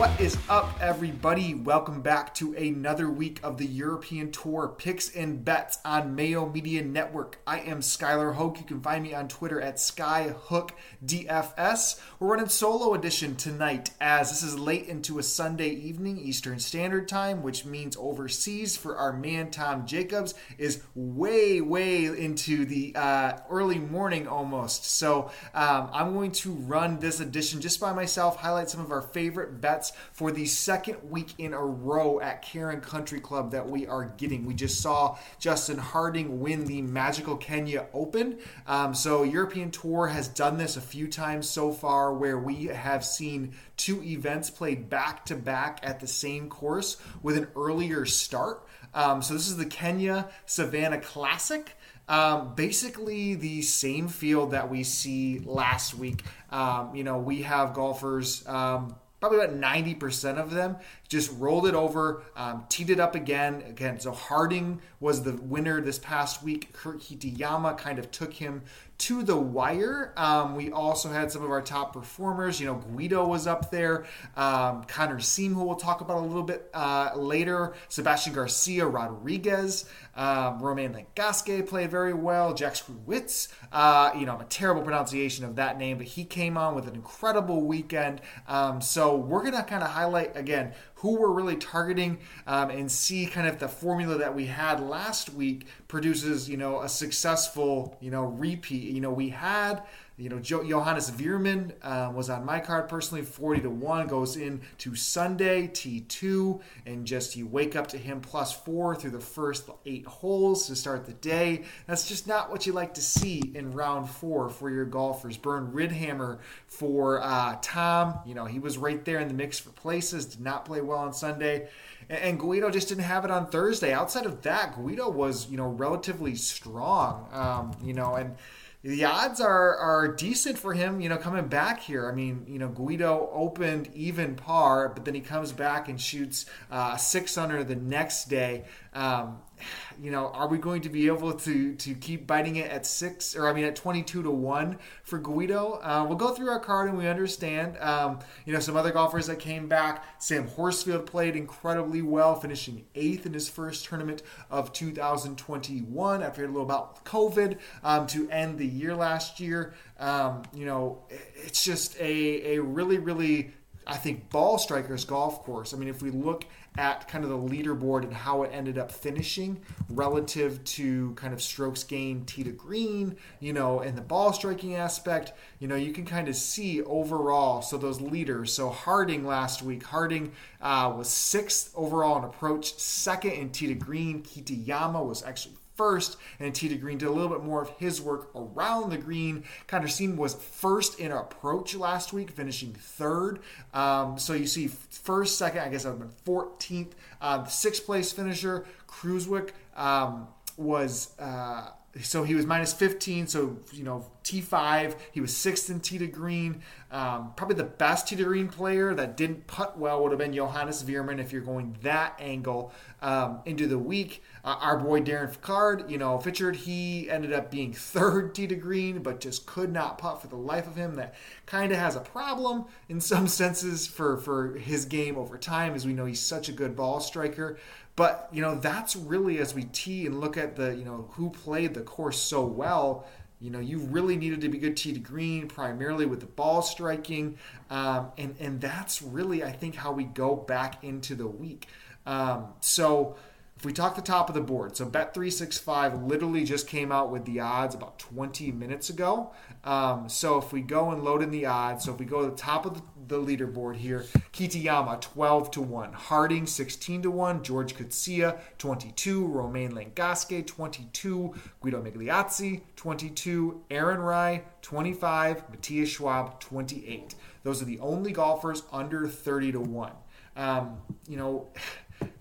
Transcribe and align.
What 0.00 0.18
is 0.18 0.38
up, 0.48 0.80
everybody? 0.80 1.52
Welcome 1.52 2.00
back 2.00 2.32
to 2.36 2.54
another 2.54 3.10
week 3.10 3.38
of 3.42 3.58
the 3.58 3.66
European 3.66 4.32
Tour 4.32 4.74
picks 4.78 5.14
and 5.14 5.44
bets 5.44 5.76
on 5.84 6.14
Mayo 6.14 6.48
Media 6.48 6.82
Network. 6.82 7.38
I 7.46 7.60
am 7.60 7.80
Skylar 7.80 8.34
Hoke. 8.34 8.56
You 8.56 8.64
can 8.64 8.80
find 8.80 9.02
me 9.02 9.12
on 9.12 9.28
Twitter 9.28 9.60
at 9.60 9.76
SkyHookDFS. 9.76 12.00
We're 12.18 12.28
running 12.28 12.48
solo 12.48 12.94
edition 12.94 13.36
tonight 13.36 13.90
as 14.00 14.30
this 14.30 14.42
is 14.42 14.58
late 14.58 14.86
into 14.86 15.18
a 15.18 15.22
Sunday 15.22 15.68
evening 15.68 16.18
Eastern 16.18 16.60
Standard 16.60 17.06
Time, 17.06 17.42
which 17.42 17.66
means 17.66 17.94
overseas 17.98 18.78
for 18.78 18.96
our 18.96 19.12
man 19.12 19.50
Tom 19.50 19.86
Jacobs 19.86 20.32
is 20.56 20.82
way, 20.94 21.60
way 21.60 22.06
into 22.06 22.64
the 22.64 22.94
uh, 22.96 23.36
early 23.50 23.78
morning 23.78 24.26
almost. 24.26 24.86
So 24.86 25.30
um, 25.52 25.90
I'm 25.92 26.14
going 26.14 26.32
to 26.32 26.52
run 26.52 27.00
this 27.00 27.20
edition 27.20 27.60
just 27.60 27.78
by 27.78 27.92
myself, 27.92 28.36
highlight 28.36 28.70
some 28.70 28.80
of 28.80 28.92
our 28.92 29.02
favorite 29.02 29.60
bets 29.60 29.89
for 30.12 30.32
the 30.32 30.46
second 30.46 30.98
week 31.10 31.34
in 31.38 31.52
a 31.52 31.64
row 31.64 32.20
at 32.20 32.42
Karen 32.42 32.80
Country 32.80 33.20
Club 33.20 33.50
that 33.52 33.68
we 33.68 33.86
are 33.86 34.12
getting. 34.16 34.44
We 34.44 34.54
just 34.54 34.80
saw 34.80 35.18
Justin 35.38 35.78
Harding 35.78 36.40
win 36.40 36.64
the 36.64 36.82
Magical 36.82 37.36
Kenya 37.36 37.86
Open. 37.92 38.38
Um, 38.66 38.94
so, 38.94 39.22
European 39.22 39.70
Tour 39.70 40.08
has 40.08 40.28
done 40.28 40.58
this 40.58 40.76
a 40.76 40.80
few 40.80 41.08
times 41.08 41.48
so 41.48 41.72
far 41.72 42.14
where 42.14 42.38
we 42.38 42.66
have 42.66 43.04
seen 43.04 43.54
two 43.76 44.02
events 44.02 44.50
played 44.50 44.88
back 44.88 45.24
to 45.26 45.36
back 45.36 45.80
at 45.82 46.00
the 46.00 46.06
same 46.06 46.48
course 46.48 46.96
with 47.22 47.36
an 47.36 47.48
earlier 47.56 48.06
start. 48.06 48.66
Um, 48.94 49.22
so, 49.22 49.34
this 49.34 49.48
is 49.48 49.56
the 49.56 49.66
Kenya 49.66 50.28
Savannah 50.46 51.00
Classic. 51.00 51.76
Um, 52.10 52.56
basically 52.56 53.36
the 53.36 53.62
same 53.62 54.08
field 54.08 54.50
that 54.50 54.68
we 54.68 54.82
see 54.82 55.38
last 55.38 55.94
week. 55.94 56.24
Um, 56.50 56.96
you 56.96 57.04
know, 57.04 57.18
we 57.18 57.42
have 57.42 57.72
golfers 57.72 58.44
um, 58.48 58.96
probably 59.20 59.38
about 59.38 59.54
90% 59.54 60.38
of 60.38 60.50
them 60.50 60.76
just 61.08 61.30
rolled 61.38 61.66
it 61.66 61.74
over, 61.74 62.22
um, 62.36 62.64
teed 62.68 62.88
it 62.88 63.00
up 63.00 63.14
again. 63.14 63.62
Again, 63.68 64.00
so 64.00 64.12
Harding 64.12 64.80
was 65.00 65.22
the 65.22 65.32
winner 65.34 65.80
this 65.80 65.98
past 65.98 66.42
week. 66.42 66.72
Kurt 66.72 67.00
Kitayama 67.00 67.76
kind 67.76 67.98
of 67.98 68.10
took 68.10 68.32
him 68.32 68.62
to 68.98 69.22
the 69.22 69.36
wire. 69.36 70.12
Um, 70.16 70.54
we 70.54 70.70
also 70.70 71.08
had 71.08 71.32
some 71.32 71.42
of 71.42 71.50
our 71.50 71.62
top 71.62 71.94
performers. 71.94 72.60
You 72.60 72.66
know, 72.66 72.74
Guido 72.74 73.26
was 73.26 73.46
up 73.46 73.70
there. 73.70 74.04
Um, 74.36 74.84
Connor 74.84 75.20
Syme, 75.20 75.54
who 75.54 75.64
we'll 75.64 75.76
talk 75.76 76.00
about 76.00 76.18
a 76.18 76.26
little 76.26 76.42
bit 76.42 76.68
uh, 76.74 77.12
later. 77.16 77.74
Sebastian 77.88 78.34
Garcia 78.34 78.86
Rodriguez. 78.86 79.86
Um, 80.20 80.62
Romain 80.62 80.92
Langasque 80.92 81.66
played 81.66 81.90
very 81.90 82.12
well. 82.12 82.52
Jack 82.52 82.74
Screwitz, 82.74 83.48
uh, 83.72 84.10
you 84.14 84.26
know, 84.26 84.34
I'm 84.34 84.42
a 84.42 84.44
terrible 84.44 84.82
pronunciation 84.82 85.46
of 85.46 85.56
that 85.56 85.78
name, 85.78 85.96
but 85.96 86.08
he 86.08 86.24
came 86.26 86.58
on 86.58 86.74
with 86.74 86.86
an 86.86 86.94
incredible 86.94 87.62
weekend. 87.62 88.20
Um, 88.46 88.82
so 88.82 89.16
we're 89.16 89.40
going 89.40 89.54
to 89.54 89.62
kind 89.62 89.82
of 89.82 89.88
highlight, 89.88 90.36
again, 90.36 90.74
who 90.96 91.18
we're 91.18 91.32
really 91.32 91.56
targeting 91.56 92.18
um, 92.46 92.68
and 92.68 92.92
see 92.92 93.24
kind 93.24 93.48
of 93.48 93.60
the 93.60 93.68
formula 93.68 94.18
that 94.18 94.34
we 94.34 94.44
had 94.44 94.80
last 94.80 95.32
week 95.32 95.66
produces, 95.88 96.50
you 96.50 96.58
know, 96.58 96.82
a 96.82 96.88
successful, 96.90 97.96
you 98.02 98.10
know, 98.10 98.24
repeat. 98.24 98.92
You 98.92 99.00
know, 99.00 99.10
we 99.10 99.30
had 99.30 99.82
you 100.20 100.28
know, 100.28 100.38
jo- 100.38 100.62
Johannes 100.62 101.10
Veerman 101.10 101.72
uh, 101.82 102.12
was 102.14 102.28
on 102.28 102.44
my 102.44 102.60
card 102.60 102.88
personally, 102.88 103.22
40 103.22 103.62
to 103.62 103.70
1, 103.70 104.06
goes 104.06 104.36
in 104.36 104.60
to 104.78 104.94
Sunday, 104.94 105.68
T2, 105.68 106.60
and 106.86 107.06
just 107.06 107.36
you 107.36 107.46
wake 107.46 107.74
up 107.74 107.86
to 107.88 107.98
him 107.98 108.20
plus 108.20 108.52
four 108.52 108.94
through 108.94 109.12
the 109.12 109.20
first 109.20 109.68
eight 109.86 110.06
holes 110.06 110.66
to 110.66 110.76
start 110.76 111.06
the 111.06 111.12
day. 111.14 111.64
That's 111.86 112.08
just 112.08 112.26
not 112.26 112.50
what 112.50 112.66
you 112.66 112.72
like 112.72 112.94
to 112.94 113.02
see 113.02 113.52
in 113.54 113.72
round 113.72 114.08
four 114.08 114.50
for 114.50 114.70
your 114.70 114.84
golfers. 114.84 115.36
Bernd 115.36 115.72
Ritthammer 115.72 116.38
for 116.66 117.22
uh, 117.22 117.58
Tom, 117.62 118.20
you 118.26 118.34
know, 118.34 118.44
he 118.44 118.58
was 118.58 118.78
right 118.78 119.04
there 119.04 119.18
in 119.18 119.28
the 119.28 119.34
mix 119.34 119.58
for 119.58 119.70
places, 119.70 120.26
did 120.26 120.40
not 120.40 120.64
play 120.64 120.80
well 120.80 120.98
on 120.98 121.12
Sunday 121.12 121.68
and 122.10 122.40
Guido 122.40 122.70
just 122.70 122.88
didn't 122.88 123.04
have 123.04 123.24
it 123.24 123.30
on 123.30 123.46
Thursday. 123.46 123.92
Outside 123.92 124.26
of 124.26 124.42
that, 124.42 124.74
Guido 124.74 125.08
was 125.08 125.48
you 125.48 125.56
know 125.56 125.68
relatively 125.68 126.34
strong, 126.34 127.28
um, 127.32 127.76
you 127.82 127.94
know, 127.94 128.16
and 128.16 128.34
the 128.82 129.04
odds 129.04 129.40
are 129.40 129.76
are 129.76 130.08
decent 130.08 130.58
for 130.58 130.72
him, 130.72 131.00
you 131.00 131.08
know, 131.08 131.18
coming 131.18 131.48
back 131.48 131.80
here. 131.80 132.08
I 132.10 132.14
mean, 132.14 132.44
you 132.48 132.58
know, 132.58 132.68
Guido 132.68 133.28
opened 133.32 133.90
even 133.94 134.36
par, 134.36 134.88
but 134.88 135.04
then 135.04 135.14
he 135.14 135.20
comes 135.20 135.52
back 135.52 135.88
and 135.88 136.00
shoots 136.00 136.46
uh, 136.70 136.96
six 136.96 137.36
under 137.36 137.62
the 137.62 137.76
next 137.76 138.30
day. 138.30 138.64
Um, 138.94 139.40
you 140.02 140.10
know, 140.10 140.28
are 140.28 140.48
we 140.48 140.58
going 140.58 140.82
to 140.82 140.88
be 140.88 141.06
able 141.06 141.32
to 141.32 141.74
to 141.74 141.94
keep 141.94 142.26
biting 142.26 142.56
it 142.56 142.70
at 142.70 142.86
six 142.86 143.34
or 143.36 143.48
I 143.48 143.52
mean 143.52 143.64
at 143.64 143.76
twenty 143.76 144.02
two 144.02 144.22
to 144.22 144.30
one 144.30 144.78
for 145.02 145.18
Guido? 145.18 145.80
Uh, 145.82 146.04
we'll 146.06 146.16
go 146.16 146.34
through 146.34 146.48
our 146.50 146.60
card 146.60 146.88
and 146.88 146.98
we 146.98 147.06
understand. 147.06 147.76
Um, 147.78 148.20
you 148.44 148.52
know, 148.52 148.60
some 148.60 148.76
other 148.76 148.90
golfers 148.90 149.26
that 149.26 149.38
came 149.38 149.68
back. 149.68 150.04
Sam 150.18 150.46
Horsfield 150.48 151.06
played 151.06 151.36
incredibly 151.36 152.02
well, 152.02 152.34
finishing 152.34 152.84
eighth 152.94 153.26
in 153.26 153.32
his 153.32 153.48
first 153.48 153.84
tournament 153.84 154.22
of 154.50 154.72
2021 154.72 156.22
after 156.22 156.44
a 156.44 156.48
little 156.48 156.66
bout 156.66 156.94
with 156.94 157.04
COVID 157.04 157.58
um, 157.82 158.06
to 158.08 158.28
end 158.30 158.58
the 158.58 158.66
year 158.66 158.94
last 158.94 159.40
year. 159.40 159.74
Um, 159.98 160.42
you 160.54 160.66
know, 160.66 161.02
it's 161.10 161.62
just 161.64 161.98
a 162.00 162.54
a 162.56 162.62
really 162.62 162.98
really 162.98 163.52
I 163.86 163.96
think 163.96 164.30
ball 164.30 164.58
strikers 164.58 165.04
golf 165.04 165.42
course. 165.42 165.74
I 165.74 165.76
mean, 165.76 165.88
if 165.88 166.02
we 166.02 166.10
look 166.10 166.44
at 166.78 167.08
kind 167.08 167.24
of 167.24 167.30
the 167.30 167.36
leaderboard 167.36 168.04
and 168.04 168.12
how 168.12 168.42
it 168.44 168.50
ended 168.52 168.78
up 168.78 168.92
finishing 168.92 169.60
relative 169.88 170.62
to 170.64 171.12
kind 171.14 171.32
of 171.32 171.42
strokes 171.42 171.82
gained 171.82 172.28
tee 172.28 172.44
to 172.44 172.52
green, 172.52 173.16
you 173.40 173.52
know, 173.52 173.80
and 173.80 173.98
the 173.98 174.02
ball 174.02 174.32
striking 174.32 174.76
aspect, 174.76 175.32
you 175.58 175.66
know, 175.66 175.74
you 175.74 175.92
can 175.92 176.04
kind 176.04 176.28
of 176.28 176.36
see 176.36 176.82
overall. 176.82 177.62
So 177.62 177.76
those 177.78 178.00
leaders. 178.00 178.52
So 178.52 178.70
Harding 178.70 179.26
last 179.26 179.62
week, 179.62 179.82
Harding 179.82 180.32
uh, 180.60 180.92
was 180.96 181.08
sixth 181.08 181.72
overall 181.74 182.18
in 182.18 182.24
approach, 182.24 182.78
second 182.78 183.32
in 183.32 183.50
tee 183.50 183.66
to 183.66 183.74
green. 183.74 184.22
Kitayama 184.22 185.04
was 185.04 185.22
actually 185.24 185.56
first, 185.80 186.18
and 186.38 186.54
to 186.54 186.76
Green 186.76 186.98
did 186.98 187.08
a 187.08 187.10
little 187.10 187.30
bit 187.30 187.42
more 187.42 187.62
of 187.62 187.70
his 187.78 188.02
work 188.02 188.28
around 188.34 188.90
the 188.90 188.98
green. 188.98 189.44
Connor 189.66 189.88
Syme 189.88 190.14
was 190.14 190.34
first 190.34 191.00
in 191.00 191.10
approach 191.10 191.74
last 191.74 192.12
week, 192.12 192.32
finishing 192.32 192.74
third. 192.74 193.38
Um, 193.72 194.18
so 194.18 194.34
you 194.34 194.46
see 194.46 194.66
first, 194.66 195.38
second, 195.38 195.60
I 195.60 195.70
guess 195.70 195.86
I've 195.86 195.98
been 195.98 196.10
14th. 196.26 196.90
Uh, 197.22 197.46
sixth 197.46 197.86
place 197.86 198.12
finisher, 198.12 198.66
Kruyswijk, 198.86 199.52
um, 199.74 200.28
was. 200.58 201.18
Uh, 201.18 201.70
so 202.02 202.22
he 202.22 202.34
was 202.36 202.46
minus 202.46 202.72
15 202.72 203.26
so 203.26 203.58
you 203.72 203.82
know 203.82 204.06
t5 204.22 204.94
he 205.10 205.20
was 205.20 205.36
sixth 205.36 205.70
in 205.70 205.80
tee 205.80 205.98
to 205.98 206.06
green. 206.06 206.62
Um, 206.92 207.32
probably 207.36 207.56
the 207.56 207.64
best 207.64 208.08
tee 208.08 208.16
to 208.16 208.24
green 208.24 208.48
player 208.48 208.94
that 208.94 209.16
didn't 209.16 209.46
putt 209.46 209.78
well 209.78 210.02
would 210.02 210.12
have 210.12 210.18
been 210.18 210.32
johannes 210.32 210.84
veerman 210.84 211.18
if 211.18 211.32
you're 211.32 211.40
going 211.40 211.76
that 211.82 212.16
angle 212.20 212.72
um, 213.02 213.40
into 213.44 213.66
the 213.66 213.78
week. 213.78 214.22
Uh, 214.44 214.56
our 214.60 214.76
boy 214.76 215.00
darren 215.00 215.30
fichardt 215.30 215.90
you 215.90 215.98
know 215.98 216.18
Fichardt, 216.18 216.54
he 216.54 217.10
ended 217.10 217.32
up 217.32 217.50
being 217.50 217.72
third 217.72 218.34
tee 218.36 218.46
to 218.46 218.54
green 218.54 219.02
but 219.02 219.18
just 219.18 219.46
could 219.46 219.72
not 219.72 219.98
putt 219.98 220.22
for 220.22 220.28
the 220.28 220.36
life 220.36 220.68
of 220.68 220.76
him. 220.76 220.94
That 220.94 221.14
kind 221.46 221.72
of 221.72 221.78
has 221.78 221.96
a 221.96 222.00
problem 222.00 222.66
in 222.88 223.00
some 223.00 223.26
senses 223.40 223.88
for 223.88 224.16
for 224.16 224.56
his 224.58 224.84
game 224.84 225.18
over 225.18 225.36
time 225.36 225.74
as 225.74 225.86
we 225.86 225.92
know 225.92 226.04
he's 226.04 226.20
such 226.20 226.48
a 226.48 226.52
good 226.52 226.76
ball 226.76 227.00
striker 227.00 227.58
but 228.00 228.30
you 228.32 228.40
know, 228.40 228.54
that's 228.54 228.96
really 228.96 229.40
as 229.40 229.54
we 229.54 229.64
tee 229.64 230.06
and 230.06 230.22
look 230.22 230.38
at 230.38 230.56
the 230.56 230.74
you 230.74 230.86
know 230.86 231.10
who 231.10 231.28
played 231.28 231.74
the 231.74 231.82
course 231.82 232.18
so 232.18 232.42
well. 232.42 233.04
You 233.42 233.50
know, 233.50 233.58
you 233.58 233.80
really 233.80 234.16
needed 234.16 234.40
to 234.40 234.48
be 234.48 234.56
good 234.56 234.74
tee 234.74 234.94
to 234.94 234.98
green, 234.98 235.48
primarily 235.48 236.06
with 236.06 236.20
the 236.20 236.26
ball 236.26 236.62
striking, 236.62 237.36
um, 237.68 238.10
and 238.16 238.34
and 238.40 238.58
that's 238.58 239.02
really 239.02 239.44
I 239.44 239.52
think 239.52 239.74
how 239.74 239.92
we 239.92 240.04
go 240.04 240.34
back 240.34 240.82
into 240.82 241.14
the 241.14 241.26
week. 241.26 241.68
Um, 242.06 242.46
so 242.60 243.16
if 243.60 243.66
we 243.66 243.74
talk 243.74 243.94
the 243.94 244.00
top 244.00 244.30
of 244.30 244.34
the 244.34 244.40
board, 244.40 244.74
so 244.74 244.86
Bet365 244.86 246.08
literally 246.08 246.44
just 246.44 246.66
came 246.66 246.90
out 246.90 247.10
with 247.10 247.26
the 247.26 247.40
odds 247.40 247.74
about 247.74 247.98
20 247.98 248.52
minutes 248.52 248.88
ago. 248.88 249.32
Um, 249.64 250.08
so 250.08 250.38
if 250.38 250.50
we 250.50 250.62
go 250.62 250.92
and 250.92 251.04
load 251.04 251.22
in 251.22 251.30
the 251.30 251.44
odds, 251.44 251.84
so 251.84 251.92
if 251.92 252.00
we 252.00 252.06
go 252.06 252.24
to 252.24 252.30
the 252.30 252.36
top 252.36 252.64
of 252.64 252.80
the, 253.06 253.16
leaderboard 253.18 253.76
here, 253.76 254.06
Kitayama 254.32 254.98
12 255.02 255.50
to 255.50 255.60
1, 255.60 255.92
Harding 255.92 256.46
16 256.46 257.02
to 257.02 257.10
1, 257.10 257.42
George 257.42 257.74
Coetzee 257.74 258.38
22, 258.56 259.26
Romain 259.26 259.72
Langasque 259.72 260.46
22, 260.46 261.34
Guido 261.60 261.82
Migliozzi 261.82 262.62
22, 262.76 263.62
Aaron 263.70 264.00
Rai 264.00 264.42
25, 264.62 265.50
Matthias 265.50 265.90
Schwab 265.90 266.40
28. 266.40 267.14
Those 267.42 267.60
are 267.60 267.66
the 267.66 267.80
only 267.80 268.12
golfers 268.12 268.62
under 268.72 269.06
30 269.06 269.52
to 269.52 269.60
1. 269.60 269.92
Um, 270.36 270.78
you 271.06 271.18
know, 271.18 271.48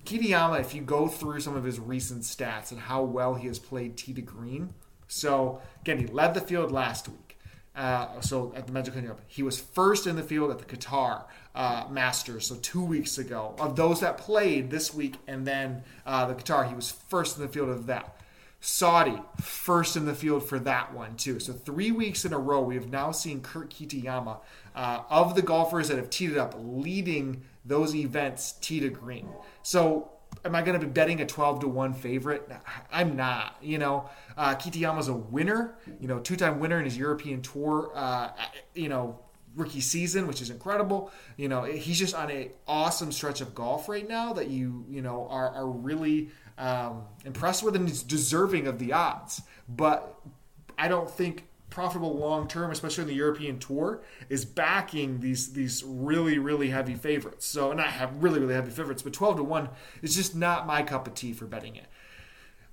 Kitayama, 0.10 0.60
if 0.60 0.74
you 0.74 0.82
go 0.82 1.08
through 1.08 1.40
some 1.40 1.56
of 1.56 1.64
his 1.64 1.80
recent 1.80 2.24
stats 2.24 2.72
and 2.72 2.80
how 2.80 3.04
well 3.04 3.36
he 3.36 3.48
has 3.48 3.60
played 3.60 3.96
tee 3.96 4.14
to 4.14 4.22
green, 4.22 4.74
so 5.08 5.62
again, 5.82 6.00
he 6.00 6.08
led 6.08 6.34
the 6.34 6.42
field 6.42 6.72
last 6.72 7.08
week. 7.08 7.38
Uh, 7.76 8.20
so 8.20 8.52
at 8.56 8.66
the 8.66 8.74
Magic 8.74 8.96
Cup, 8.96 9.22
he 9.28 9.44
was 9.44 9.60
first 9.60 10.08
in 10.08 10.16
the 10.16 10.24
field 10.24 10.50
at 10.50 10.58
the 10.58 10.66
Qatar 10.66 11.26
uh, 11.54 11.86
Masters, 11.92 12.48
so 12.48 12.56
two 12.56 12.84
weeks 12.84 13.20
ago. 13.20 13.56
Of 13.60 13.76
those 13.76 14.00
that 14.00 14.18
played 14.18 14.72
this 14.72 14.94
week 14.94 15.16
and 15.28 15.46
then 15.46 15.84
uh, 16.06 16.26
the 16.26 16.34
Qatar, 16.34 16.68
he 16.68 16.76
was 16.76 16.92
first 16.92 17.38
in 17.38 17.44
the 17.44 17.48
field 17.48 17.70
of 17.70 17.86
that. 17.86 18.16
Saudi, 18.62 19.22
first 19.40 19.96
in 19.96 20.06
the 20.06 20.16
field 20.16 20.44
for 20.44 20.60
that 20.60 20.94
one, 20.94 21.16
too. 21.16 21.40
So, 21.40 21.54
three 21.54 21.92
weeks 21.92 22.26
in 22.26 22.34
a 22.34 22.38
row, 22.38 22.62
we 22.62 22.76
have 22.76 22.90
now 22.90 23.12
seen 23.12 23.40
Kurt 23.40 23.70
Kitayama, 23.70 24.40
uh, 24.76 25.04
of 25.10 25.36
the 25.36 25.42
golfers 25.42 25.88
that 25.88 25.96
have 25.96 26.10
teed 26.10 26.32
it 26.32 26.38
up, 26.38 26.56
leading 26.58 27.44
those 27.70 27.96
events 27.96 28.54
tee 28.60 28.82
to 28.82 28.90
green. 28.90 29.30
So, 29.64 30.12
am 30.44 30.56
I 30.56 30.62
going 30.62 30.78
to 30.78 30.86
be 30.86 30.92
betting 30.92 31.22
a 31.22 31.26
12 31.26 31.62
to 31.62 31.68
1 31.68 31.94
favorite? 31.94 32.52
I'm 32.92 33.16
not. 33.16 33.56
You 33.62 33.78
know, 33.78 34.10
uh, 34.36 34.56
Kitayama's 34.56 35.08
a 35.08 35.14
winner, 35.14 35.76
you 36.00 36.08
know, 36.08 36.20
two 36.20 36.36
time 36.36 36.60
winner 36.60 36.80
in 36.80 36.86
his 36.86 36.98
European 36.98 37.42
tour, 37.42 37.92
uh, 37.96 38.32
you 38.74 38.90
know, 38.90 39.20
rookie 39.56 39.82
season, 39.82 40.28
which 40.28 40.42
is 40.42 40.50
incredible. 40.50 41.12
You 41.38 41.48
know, 41.48 41.64
he's 41.64 42.00
just 42.00 42.16
on 42.16 42.30
a 42.32 42.52
awesome 42.68 43.12
stretch 43.12 43.42
of 43.42 43.56
golf 43.56 43.88
right 43.88 44.08
now 44.08 44.34
that 44.34 44.50
you, 44.50 44.86
you 44.90 45.02
know, 45.02 45.28
are, 45.30 45.50
are 45.50 45.70
really 45.70 46.30
um, 46.58 47.04
impressed 47.26 47.64
with 47.64 47.76
and 47.76 47.88
is 47.88 48.04
deserving 48.04 48.68
of 48.68 48.80
the 48.80 48.94
odds. 48.94 49.42
But 49.68 50.20
I 50.78 50.88
don't 50.88 51.10
think 51.10 51.49
profitable 51.70 52.18
long 52.18 52.48
term, 52.48 52.72
especially 52.72 53.04
in 53.04 53.08
the 53.08 53.16
European 53.16 53.60
tour, 53.60 54.02
is 54.30 54.46
backing 54.46 55.20
these 55.20 55.54
these 55.54 55.84
really 55.86 56.38
really 56.38 56.70
heavy 56.70 56.96
favorites. 56.96 57.46
So 57.46 57.74
not 57.74 57.88
have 57.88 58.24
really 58.24 58.40
really 58.40 58.56
heavy 58.56 58.72
favorites, 58.72 59.02
but 59.02 59.14
twelve 59.14 59.38
to 59.38 59.44
one 59.44 59.70
is 60.02 60.16
just 60.16 60.36
not 60.36 60.68
my 60.68 60.84
cup 60.84 61.08
of 61.08 61.14
tea 61.14 61.34
for 61.34 61.46
betting 61.46 61.76
it. 61.76 61.88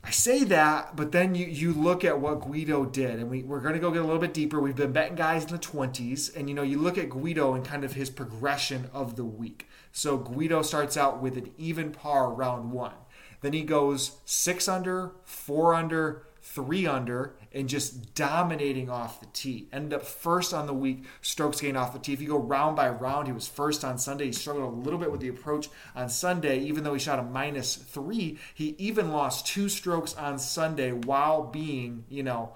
I 0.07 0.11
say 0.11 0.45
that, 0.45 0.95
but 0.95 1.11
then 1.11 1.35
you, 1.35 1.47
you 1.47 1.73
look 1.73 2.05
at 2.05 2.21
what 2.21 2.43
Guido 2.43 2.85
did, 2.85 3.19
and 3.19 3.29
we, 3.29 3.43
we're 3.43 3.59
going 3.59 3.75
to 3.75 3.81
go 3.81 3.91
get 3.91 4.03
a 4.03 4.05
little 4.05 4.21
bit 4.21 4.33
deeper. 4.33 4.61
We've 4.61 4.77
been 4.77 4.93
betting 4.93 5.17
guys 5.17 5.45
in 5.45 5.51
the 5.51 5.59
20s, 5.59 6.35
and 6.37 6.49
you 6.49 6.55
know, 6.55 6.63
you 6.63 6.79
look 6.79 6.97
at 6.97 7.11
Guido 7.11 7.55
and 7.55 7.65
kind 7.65 7.83
of 7.83 7.95
his 7.95 8.09
progression 8.09 8.89
of 8.93 9.17
the 9.17 9.25
week. 9.25 9.69
So 9.91 10.17
Guido 10.17 10.63
starts 10.63 10.97
out 10.97 11.21
with 11.21 11.37
an 11.37 11.51
even 11.59 11.91
par 11.91 12.33
round 12.33 12.71
one. 12.71 12.95
Then 13.41 13.53
he 13.53 13.65
goes 13.65 14.19
six 14.25 14.69
under, 14.69 15.13
four 15.25 15.75
under, 15.75 16.29
three 16.55 16.87
under, 16.87 17.35
and 17.53 17.69
just 17.69 18.15
dominating 18.15 18.89
off 18.89 19.21
the 19.21 19.27
tee. 19.33 19.69
Ended 19.73 19.95
up 19.95 20.07
first 20.07 20.55
on 20.55 20.67
the 20.67 20.73
week, 20.73 21.05
strokes 21.21 21.61
gained 21.61 21.77
off 21.77 21.93
the 21.93 21.99
tee. 21.99 22.13
If 22.13 22.23
you 22.23 22.29
go 22.29 22.39
round 22.39 22.77
by 22.77 22.89
round, 22.89 23.27
he 23.27 23.33
was 23.33 23.49
first 23.49 23.85
on 23.85 23.99
Sunday. 23.99 24.27
He 24.27 24.33
struggled 24.33 24.73
a 24.73 24.77
little 24.77 24.99
bit 24.99 25.11
with 25.11 25.21
the 25.21 25.29
approach 25.29 25.69
on 25.95 26.09
Sunday, 26.09 26.61
even 26.61 26.85
though 26.85 26.95
he 26.95 27.01
shot 27.01 27.19
a 27.19 27.23
minus 27.23 27.75
three. 27.75 28.39
He 28.55 28.75
even 28.79 29.11
lost 29.11 29.47
two 29.47 29.69
strokes 29.69 30.15
on 30.15 30.39
Sunday 30.39 30.93
while 30.93 31.43
being, 31.43 32.05
you 32.09 32.23
know, 32.23 32.55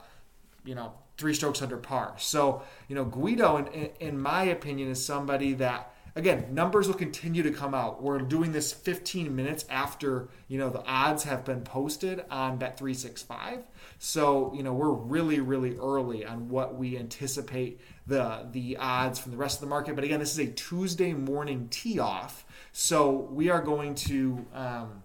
you 0.65 0.75
know, 0.75 0.93
three 1.19 1.35
strokes 1.35 1.61
under 1.61 1.77
par. 1.77 2.15
So, 2.17 2.63
you 2.89 2.95
know, 2.95 3.05
Guido, 3.05 3.59
in, 3.59 3.91
in 3.99 4.21
my 4.21 4.45
opinion, 4.45 4.89
is 4.89 5.05
somebody 5.05 5.53
that 5.55 5.93
again, 6.17 6.47
numbers 6.53 6.87
will 6.87 6.95
continue 6.95 7.43
to 7.43 7.51
come 7.51 7.75
out. 7.75 8.03
We're 8.03 8.19
doing 8.19 8.53
this 8.53 8.73
15 8.73 9.35
minutes 9.35 9.65
after, 9.69 10.29
you 10.49 10.59
know, 10.59 10.71
the 10.71 10.85
odds 10.85 11.25
have 11.25 11.45
been 11.45 11.63
posted 11.63 12.25
on 12.31 12.59
Bet365. 12.59 13.63
So, 13.99 14.53
you 14.55 14.63
know, 14.63 14.73
we're 14.73 14.93
really, 14.93 15.41
really 15.41 15.77
early 15.77 16.25
on 16.25 16.49
what 16.49 16.77
we 16.77 16.97
anticipate 16.99 17.81
the 18.07 18.49
the 18.51 18.77
odds 18.77 19.19
from 19.19 19.33
the 19.33 19.39
rest 19.39 19.57
of 19.57 19.61
the 19.61 19.67
market. 19.69 19.95
But 19.95 20.05
again, 20.05 20.21
this 20.21 20.33
is 20.33 20.39
a 20.39 20.51
Tuesday 20.51 21.13
morning 21.13 21.69
tee 21.71 21.99
off. 21.99 22.45
So 22.73 23.11
we 23.11 23.51
are 23.51 23.63
going 23.63 23.95
to 23.97 24.47
um, 24.55 25.03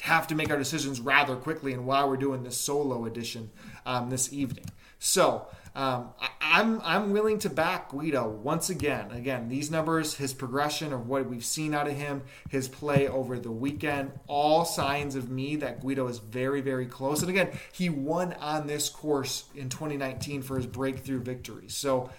have 0.00 0.26
to 0.28 0.34
make 0.34 0.50
our 0.50 0.58
decisions 0.58 1.00
rather 1.00 1.36
quickly 1.36 1.72
and 1.72 1.86
while 1.86 2.08
we're 2.08 2.16
doing 2.16 2.42
this 2.42 2.56
solo 2.56 3.04
edition 3.04 3.50
um, 3.84 4.10
this 4.10 4.32
evening. 4.32 4.64
So 4.98 5.46
um, 5.78 6.08
I, 6.20 6.60
am 6.60 6.80
I'm, 6.80 7.04
I'm 7.04 7.12
willing 7.12 7.38
to 7.38 7.50
back 7.50 7.90
Guido 7.90 8.28
once 8.28 8.68
again. 8.68 9.12
Again, 9.12 9.48
these 9.48 9.70
numbers, 9.70 10.12
his 10.12 10.34
progression 10.34 10.92
of 10.92 11.06
what 11.06 11.30
we've 11.30 11.44
seen 11.44 11.72
out 11.72 11.86
of 11.86 11.94
him, 11.94 12.24
his 12.48 12.66
play 12.66 13.06
over 13.06 13.38
the 13.38 13.52
weekend, 13.52 14.10
all 14.26 14.64
signs 14.64 15.14
of 15.14 15.30
me 15.30 15.54
that 15.54 15.80
Guido 15.80 16.08
is 16.08 16.18
very 16.18 16.62
very 16.62 16.86
close. 16.86 17.20
And 17.20 17.30
again, 17.30 17.50
he 17.70 17.90
won 17.90 18.32
on 18.40 18.66
this 18.66 18.88
course 18.88 19.44
in 19.54 19.68
2019 19.68 20.42
for 20.42 20.56
his 20.56 20.66
breakthrough 20.66 21.20
victory. 21.20 21.68
So 21.68 22.10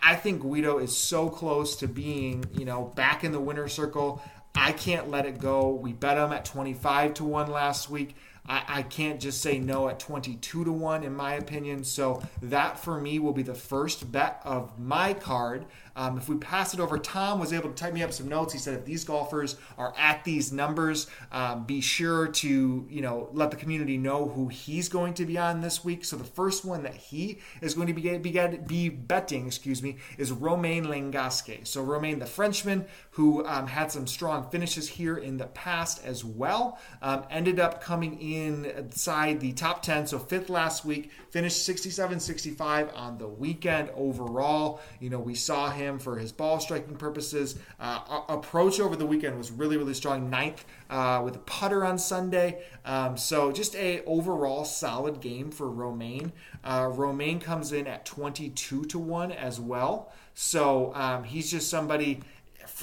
I 0.00 0.14
think 0.14 0.42
Guido 0.42 0.78
is 0.78 0.96
so 0.96 1.28
close 1.28 1.74
to 1.76 1.88
being 1.88 2.44
you 2.54 2.64
know 2.64 2.92
back 2.94 3.24
in 3.24 3.32
the 3.32 3.40
winner 3.40 3.66
circle. 3.66 4.22
I 4.54 4.70
can't 4.70 5.10
let 5.10 5.26
it 5.26 5.40
go. 5.40 5.70
We 5.70 5.92
bet 5.92 6.16
him 6.16 6.32
at 6.32 6.44
25 6.44 7.14
to 7.14 7.24
1 7.24 7.50
last 7.50 7.90
week. 7.90 8.14
I, 8.46 8.62
I 8.68 8.82
can't 8.82 9.20
just 9.20 9.40
say 9.42 9.58
no 9.58 9.88
at 9.88 10.00
22 10.00 10.64
to 10.64 10.72
1, 10.72 11.04
in 11.04 11.14
my 11.14 11.34
opinion. 11.34 11.84
So 11.84 12.22
that 12.42 12.78
for 12.78 13.00
me 13.00 13.18
will 13.18 13.32
be 13.32 13.42
the 13.42 13.54
first 13.54 14.10
bet 14.10 14.40
of 14.44 14.78
my 14.78 15.14
card. 15.14 15.66
Um, 16.00 16.16
if 16.16 16.30
we 16.30 16.36
pass 16.36 16.72
it 16.72 16.80
over, 16.80 16.96
Tom 16.96 17.38
was 17.38 17.52
able 17.52 17.68
to 17.68 17.74
type 17.74 17.92
me 17.92 18.02
up 18.02 18.10
some 18.10 18.26
notes. 18.26 18.54
He 18.54 18.58
said 18.58 18.72
if 18.72 18.86
these 18.86 19.04
golfers 19.04 19.56
are 19.76 19.92
at 19.98 20.24
these 20.24 20.50
numbers, 20.50 21.08
um, 21.30 21.64
be 21.64 21.82
sure 21.82 22.28
to 22.28 22.86
you 22.88 23.02
know 23.02 23.28
let 23.34 23.50
the 23.50 23.58
community 23.58 23.98
know 23.98 24.26
who 24.26 24.48
he's 24.48 24.88
going 24.88 25.12
to 25.14 25.26
be 25.26 25.36
on 25.36 25.60
this 25.60 25.84
week. 25.84 26.06
So 26.06 26.16
the 26.16 26.24
first 26.24 26.64
one 26.64 26.84
that 26.84 26.94
he 26.94 27.40
is 27.60 27.74
going 27.74 27.88
to 27.88 27.92
be 27.92 28.16
be, 28.16 28.56
be 28.66 28.88
betting, 28.88 29.46
excuse 29.46 29.82
me, 29.82 29.98
is 30.16 30.32
Romain 30.32 30.86
Langasque. 30.86 31.66
So 31.66 31.82
Romain, 31.82 32.18
the 32.18 32.24
Frenchman, 32.24 32.86
who 33.10 33.44
um, 33.44 33.66
had 33.66 33.92
some 33.92 34.06
strong 34.06 34.48
finishes 34.48 34.88
here 34.88 35.18
in 35.18 35.36
the 35.36 35.48
past 35.48 36.02
as 36.02 36.24
well, 36.24 36.78
um, 37.02 37.24
ended 37.30 37.60
up 37.60 37.82
coming 37.82 38.18
inside 38.22 39.40
the 39.40 39.52
top 39.52 39.82
10. 39.82 40.06
So 40.06 40.18
fifth 40.18 40.48
last 40.48 40.86
week, 40.86 41.10
finished 41.28 41.68
67-65 41.68 42.96
on 42.96 43.18
the 43.18 43.28
weekend 43.28 43.90
overall. 43.94 44.80
You 44.98 45.10
know 45.10 45.18
we 45.18 45.34
saw 45.34 45.68
him 45.68 45.89
him 45.90 45.98
for 45.98 46.16
his 46.16 46.32
ball 46.32 46.60
striking 46.60 46.96
purposes. 46.96 47.58
Uh, 47.78 48.22
approach 48.28 48.80
over 48.80 48.96
the 48.96 49.06
weekend 49.06 49.36
was 49.36 49.50
really, 49.50 49.76
really 49.76 49.94
strong. 49.94 50.30
Ninth 50.30 50.64
uh, 50.88 51.20
with 51.24 51.36
a 51.36 51.40
putter 51.40 51.84
on 51.84 51.98
Sunday. 51.98 52.62
Um, 52.84 53.16
so 53.16 53.52
just 53.52 53.74
a 53.76 54.02
overall 54.04 54.64
solid 54.64 55.20
game 55.20 55.50
for 55.50 55.70
Romain. 55.70 56.32
Uh, 56.64 56.88
Romain 56.90 57.40
comes 57.40 57.72
in 57.72 57.86
at 57.86 58.04
22 58.06 58.84
to 58.84 58.98
1 58.98 59.32
as 59.32 59.60
well. 59.60 60.12
So 60.34 60.94
um, 60.94 61.24
he's 61.24 61.50
just 61.50 61.68
somebody 61.68 62.20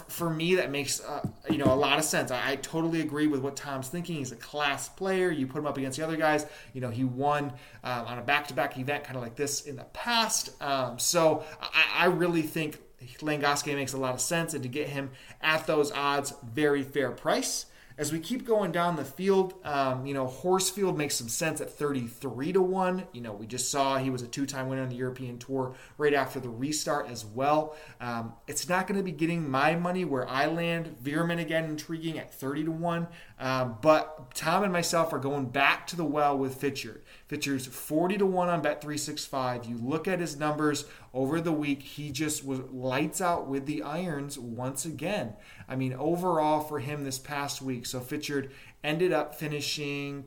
for 0.08 0.30
me, 0.30 0.56
that 0.56 0.72
makes 0.72 1.00
uh, 1.02 1.22
you 1.50 1.58
know 1.58 1.74
a 1.74 1.76
lot 1.76 1.98
of 1.98 2.06
sense. 2.06 2.32
I, 2.32 2.52
I, 2.52 2.56
totally 2.58 3.02
agree 3.02 3.28
with 3.28 3.42
what 3.42 3.56
Tom's 3.56 3.88
thinking. 3.90 4.18
He's 4.18 4.32
a 4.32 4.38
class 4.38 4.90
player. 4.90 5.32
You 5.32 5.48
put 5.48 5.60
him 5.60 5.68
up 5.68 5.78
against 5.78 5.98
the 5.98 6.04
other 6.04 6.18
guys. 6.18 6.46
You 6.74 6.82
know, 6.82 6.90
he 6.90 7.04
won 7.04 7.54
um, 7.84 8.06
on 8.06 8.20
a 8.20 8.22
back-to-back 8.22 8.78
event, 8.78 9.04
kind 9.04 9.16
of 9.16 9.24
like 9.24 9.36
this 9.36 9.62
in 9.62 9.76
the 9.76 9.84
past. 9.86 10.62
Um, 10.62 11.00
so 11.00 11.44
I, 11.62 12.04
I, 12.04 12.06
really 12.06 12.42
think 12.42 12.80
Langasque 13.22 13.74
makes 13.76 13.94
a 13.94 13.98
lot 13.98 14.14
of 14.14 14.22
sense, 14.22 14.54
and 14.54 14.64
to 14.64 14.70
get 14.70 14.90
him 14.90 15.12
at 15.42 15.68
those 15.68 15.92
odds, 15.92 16.34
very 16.44 16.84
fair 16.84 17.12
price. 17.12 17.68
As 18.00 18.12
we 18.12 18.20
keep 18.20 18.46
going 18.46 18.72
down 18.72 18.96
the 18.96 19.04
field, 19.04 19.56
um, 19.64 20.06
you 20.06 20.14
know, 20.14 20.28
Horsfield 20.28 21.00
makes 21.00 21.16
some 21.16 21.28
sense 21.28 21.62
at 21.62 21.72
33 21.72 22.54
to 22.54 22.62
1. 22.62 23.08
You 23.12 23.22
know, 23.22 23.34
we 23.34 23.48
just 23.48 23.72
saw 23.72 23.98
he 23.98 24.12
was 24.12 24.22
a 24.22 24.28
two 24.28 24.46
time 24.46 24.70
winner 24.70 24.84
on 24.84 24.90
the 24.90 24.96
European 24.96 25.40
Tour 25.40 25.74
right 25.98 26.14
after 26.14 26.40
the 26.40 26.50
restart 26.50 27.10
as 27.10 27.26
well. 27.26 27.76
Um, 28.00 28.34
it's 28.46 28.70
not 28.70 28.86
going 28.86 29.00
to 29.00 29.04
be 29.04 29.12
getting 29.12 29.50
my 29.50 29.76
money 29.76 30.06
where 30.06 30.30
I 30.30 30.46
land. 30.46 30.96
Veerman 31.02 31.42
again 31.42 31.66
intriguing 31.66 32.20
at 32.20 32.32
30 32.32 32.66
to 32.66 32.72
1. 32.72 33.08
Um, 33.40 33.78
but 33.82 34.36
Tom 34.36 34.64
and 34.64 34.72
myself 34.72 35.12
are 35.12 35.20
going 35.20 35.48
back 35.48 35.88
to 35.88 35.96
the 35.96 36.06
well 36.06 36.38
with 36.38 36.54
Fichardt. 36.54 37.04
Fichardt's 37.28 37.66
40 37.66 38.20
to 38.20 38.28
1 38.28 38.48
on 38.48 38.62
Bet365. 38.62 39.68
You 39.68 39.78
look 39.78 40.08
at 40.08 40.20
his 40.20 40.38
numbers 40.38 40.86
over 41.18 41.42
the 41.42 41.52
week, 41.52 41.82
he 41.82 42.12
just 42.12 42.46
was 42.46 42.60
lights 42.72 43.22
out 43.22 43.48
with 43.48 43.66
the 43.66 43.82
irons 43.82 44.38
once 44.38 44.86
again. 44.86 45.34
I 45.68 45.76
mean, 45.76 45.94
overall 45.94 46.62
for 46.62 46.78
him 46.78 47.04
this 47.04 47.18
past 47.18 47.60
week, 47.60 47.88
so 47.88 48.00
Fichardt 48.00 48.52
ended 48.84 49.12
up 49.12 49.34
finishing. 49.34 50.26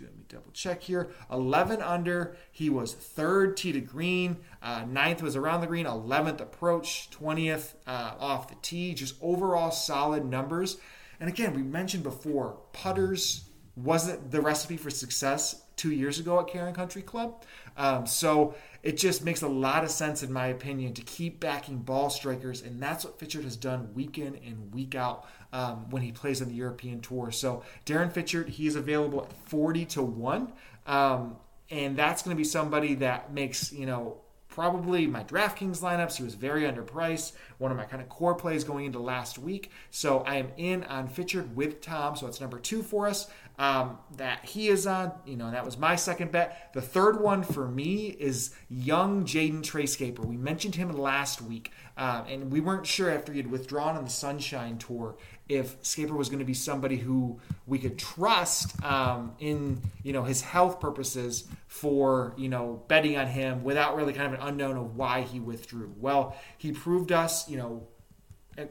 Let 0.00 0.16
me 0.16 0.24
double 0.28 0.50
check 0.52 0.82
here. 0.82 1.10
11 1.30 1.82
under. 1.82 2.36
He 2.50 2.68
was 2.68 2.94
third 2.94 3.56
tee 3.56 3.70
to 3.70 3.80
green. 3.80 4.38
Uh, 4.60 4.86
ninth 4.88 5.22
was 5.22 5.36
around 5.36 5.60
the 5.60 5.68
green. 5.68 5.86
11th 5.86 6.40
approach. 6.40 7.08
20th 7.10 7.74
uh, 7.86 8.14
off 8.18 8.48
the 8.48 8.56
tee. 8.62 8.92
Just 8.92 9.14
overall 9.22 9.70
solid 9.70 10.24
numbers. 10.24 10.78
And 11.20 11.28
again, 11.28 11.54
we 11.54 11.62
mentioned 11.62 12.02
before, 12.02 12.58
putters 12.72 13.44
wasn't 13.76 14.32
the 14.32 14.40
recipe 14.40 14.76
for 14.76 14.90
success 14.90 15.62
two 15.80 15.92
years 15.92 16.18
ago 16.18 16.38
at 16.38 16.46
Karen 16.46 16.74
Country 16.74 17.00
Club. 17.00 17.42
Um, 17.78 18.06
so 18.06 18.54
it 18.82 18.98
just 18.98 19.24
makes 19.24 19.40
a 19.40 19.48
lot 19.48 19.82
of 19.82 19.90
sense, 19.90 20.22
in 20.22 20.30
my 20.30 20.48
opinion, 20.48 20.92
to 20.92 21.02
keep 21.02 21.40
backing 21.40 21.78
ball 21.78 22.10
strikers, 22.10 22.60
and 22.60 22.82
that's 22.82 23.02
what 23.02 23.18
Fichardt 23.18 23.44
has 23.44 23.56
done 23.56 23.94
week 23.94 24.18
in 24.18 24.36
and 24.44 24.74
week 24.74 24.94
out 24.94 25.26
um, 25.54 25.88
when 25.88 26.02
he 26.02 26.12
plays 26.12 26.42
on 26.42 26.48
the 26.48 26.54
European 26.54 27.00
Tour. 27.00 27.30
So 27.30 27.62
Darren 27.86 28.12
Fichardt, 28.12 28.50
he 28.50 28.66
is 28.66 28.76
available 28.76 29.22
at 29.22 29.32
forty 29.48 29.86
to 29.86 30.02
one, 30.02 30.52
um, 30.86 31.36
and 31.70 31.96
that's 31.96 32.22
going 32.22 32.36
to 32.36 32.38
be 32.38 32.44
somebody 32.44 32.96
that 32.96 33.32
makes 33.32 33.72
you 33.72 33.86
know 33.86 34.20
probably 34.60 35.06
my 35.06 35.24
DraftKings 35.24 35.78
lineups. 35.78 36.18
He 36.18 36.22
was 36.22 36.34
very 36.34 36.64
underpriced. 36.64 37.32
One 37.56 37.70
of 37.70 37.78
my 37.78 37.84
kind 37.84 38.02
of 38.02 38.10
core 38.10 38.34
plays 38.34 38.62
going 38.62 38.84
into 38.84 38.98
last 38.98 39.38
week. 39.38 39.70
So 39.90 40.18
I 40.18 40.34
am 40.36 40.48
in 40.58 40.84
on 40.84 41.08
Fichardt 41.08 41.48
with 41.54 41.80
Tom. 41.80 42.14
So 42.14 42.26
it's 42.26 42.42
number 42.42 42.58
two 42.58 42.82
for 42.82 43.06
us 43.06 43.30
um, 43.58 43.96
that 44.18 44.44
he 44.44 44.68
is 44.68 44.86
on. 44.86 45.12
You 45.24 45.38
know, 45.38 45.50
that 45.50 45.64
was 45.64 45.78
my 45.78 45.96
second 45.96 46.30
bet. 46.30 46.74
The 46.74 46.82
third 46.82 47.22
one 47.22 47.42
for 47.42 47.66
me 47.66 48.08
is 48.08 48.54
young 48.68 49.24
Jayden 49.24 49.62
Trey 49.62 49.84
Schaper. 49.84 50.26
We 50.26 50.36
mentioned 50.36 50.74
him 50.74 50.92
last 50.92 51.40
week, 51.40 51.72
um, 51.96 52.26
and 52.28 52.52
we 52.52 52.60
weren't 52.60 52.86
sure 52.86 53.10
after 53.10 53.32
he 53.32 53.38
had 53.38 53.50
withdrawn 53.50 53.96
on 53.96 54.04
the 54.04 54.10
Sunshine 54.10 54.76
Tour 54.76 55.16
if 55.50 55.82
Schaper 55.82 56.12
was 56.12 56.28
going 56.28 56.38
to 56.38 56.44
be 56.44 56.54
somebody 56.54 56.96
who 56.96 57.40
we 57.66 57.78
could 57.78 57.98
trust 57.98 58.82
um, 58.84 59.34
in 59.40 59.82
you 60.02 60.12
know 60.12 60.22
his 60.22 60.40
health 60.40 60.80
purposes 60.80 61.44
for 61.66 62.34
you 62.36 62.48
know 62.48 62.82
betting 62.86 63.16
on 63.16 63.26
him 63.26 63.64
without 63.64 63.96
really 63.96 64.12
kind 64.12 64.32
of 64.32 64.40
an 64.40 64.46
unknown 64.46 64.76
of 64.76 64.96
why 64.96 65.22
he 65.22 65.40
withdrew. 65.40 65.92
Well, 65.98 66.36
he 66.56 66.72
proved 66.72 67.10
us 67.10 67.48
you 67.48 67.56
know 67.56 67.86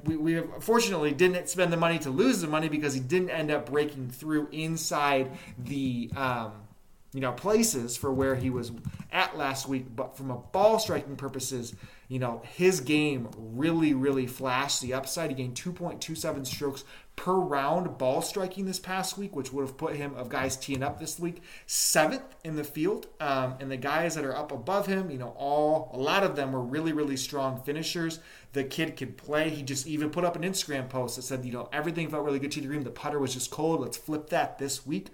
we, 0.06 0.18
we 0.18 0.38
unfortunately 0.38 1.12
didn't 1.12 1.50
spend 1.50 1.74
the 1.74 1.78
money 1.78 2.00
to 2.00 2.10
lose 2.10 2.42
the 2.42 2.48
money 2.48 2.70
because 2.70 2.94
he 2.94 3.00
didn't 3.00 3.30
end 3.30 3.52
up 3.52 3.70
breaking 3.70 4.10
through 4.10 4.48
inside 4.52 5.32
the 5.58 6.10
um, 6.16 6.54
you 7.14 7.20
know 7.20 7.32
places 7.32 7.98
for 7.98 8.12
where 8.12 8.36
he 8.36 8.50
was 8.50 8.72
at 9.12 9.38
last 9.38 9.68
week. 9.68 9.86
But 9.96 10.16
from 10.16 10.32
a 10.32 10.38
ball 10.38 10.80
striking 10.80 11.16
purposes, 11.16 11.76
you 12.10 12.20
know 12.20 12.42
his 12.44 12.82
game 12.82 13.30
really 13.38 13.94
really 13.94 14.28
flashed 14.28 14.82
the 14.82 14.94
upside. 14.94 15.30
He 15.30 15.36
gained 15.38 15.56
2.27 15.56 16.46
strokes 16.46 16.84
per 17.16 17.34
round 17.34 17.98
ball 17.98 18.22
striking 18.22 18.66
this 18.66 18.80
past 18.80 19.18
week, 19.18 19.36
which 19.36 19.52
would 19.52 19.62
have 19.68 19.76
put 19.76 19.98
him 19.98 20.16
of 20.16 20.30
guys 20.30 20.56
teeing 20.56 20.82
up 20.82 21.02
this 21.02 21.20
week 21.20 21.44
seventh 21.66 22.24
in 22.46 22.56
the 22.56 22.64
field. 22.64 23.08
Um, 23.20 23.56
and 23.60 23.70
the 23.70 23.76
guys 23.76 24.16
that 24.16 24.24
are 24.24 24.36
up 24.36 24.54
above 24.54 24.88
him, 24.88 25.12
you 25.12 25.18
know, 25.18 25.36
all 25.38 25.92
a 25.94 25.98
lot 25.98 26.24
of 26.24 26.38
them 26.38 26.54
were 26.54 26.62
really 26.62 26.94
really 26.94 27.18
strong 27.18 27.62
finishers. 27.62 28.20
The 28.54 28.64
kid 28.64 28.96
could 28.96 29.18
play. 29.18 29.50
He 29.50 29.64
just 29.64 29.86
even 29.86 30.10
put 30.10 30.24
up 30.24 30.36
an 30.38 30.44
Instagram 30.44 30.90
post 30.90 31.18
that 31.18 31.24
said, 31.24 31.46
you 31.46 31.52
know, 31.52 31.70
everything 31.72 32.10
felt 32.10 32.24
really 32.24 32.40
good 32.40 32.52
to 32.54 32.62
the 32.62 32.68
green. 32.68 32.84
The 32.84 32.90
putter 32.90 33.20
was 33.20 33.34
just 33.34 33.52
cold. 33.52 33.82
Let's 33.82 33.98
flip 33.98 34.30
that 34.30 34.58
this 34.58 34.88
week. 34.88 35.10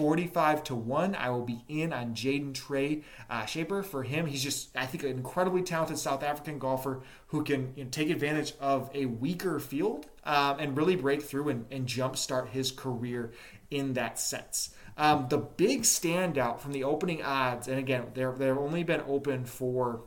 45 0.00 0.64
to 0.64 0.74
1. 0.74 1.14
I 1.14 1.28
will 1.28 1.44
be 1.44 1.62
in 1.68 1.92
on 1.92 2.14
Jayden 2.14 2.54
Trey 2.54 3.02
uh, 3.28 3.42
Schaper. 3.42 3.84
For 3.84 4.02
him, 4.02 4.24
he's 4.24 4.42
just, 4.42 4.74
I 4.74 4.86
think, 4.86 5.02
an 5.02 5.10
incredibly 5.10 5.60
talented 5.60 5.98
South 5.98 6.22
African 6.22 6.58
golfer 6.58 7.02
who 7.26 7.44
can 7.44 7.74
you 7.76 7.84
know, 7.84 7.90
take 7.90 8.08
advantage 8.08 8.54
of 8.60 8.90
a 8.94 9.04
weaker 9.04 9.60
field 9.60 10.06
um, 10.24 10.58
and 10.58 10.74
really 10.74 10.96
break 10.96 11.20
through 11.20 11.50
and, 11.50 11.66
and 11.70 11.86
jumpstart 11.86 12.48
his 12.48 12.72
career 12.72 13.32
in 13.70 13.92
that 13.92 14.18
sense. 14.18 14.70
Um, 14.96 15.26
the 15.28 15.36
big 15.36 15.82
standout 15.82 16.60
from 16.60 16.72
the 16.72 16.84
opening 16.84 17.22
odds, 17.22 17.68
and 17.68 17.78
again, 17.78 18.06
they're, 18.14 18.32
they've 18.32 18.56
only 18.56 18.84
been 18.84 19.02
open 19.06 19.44
for 19.44 20.00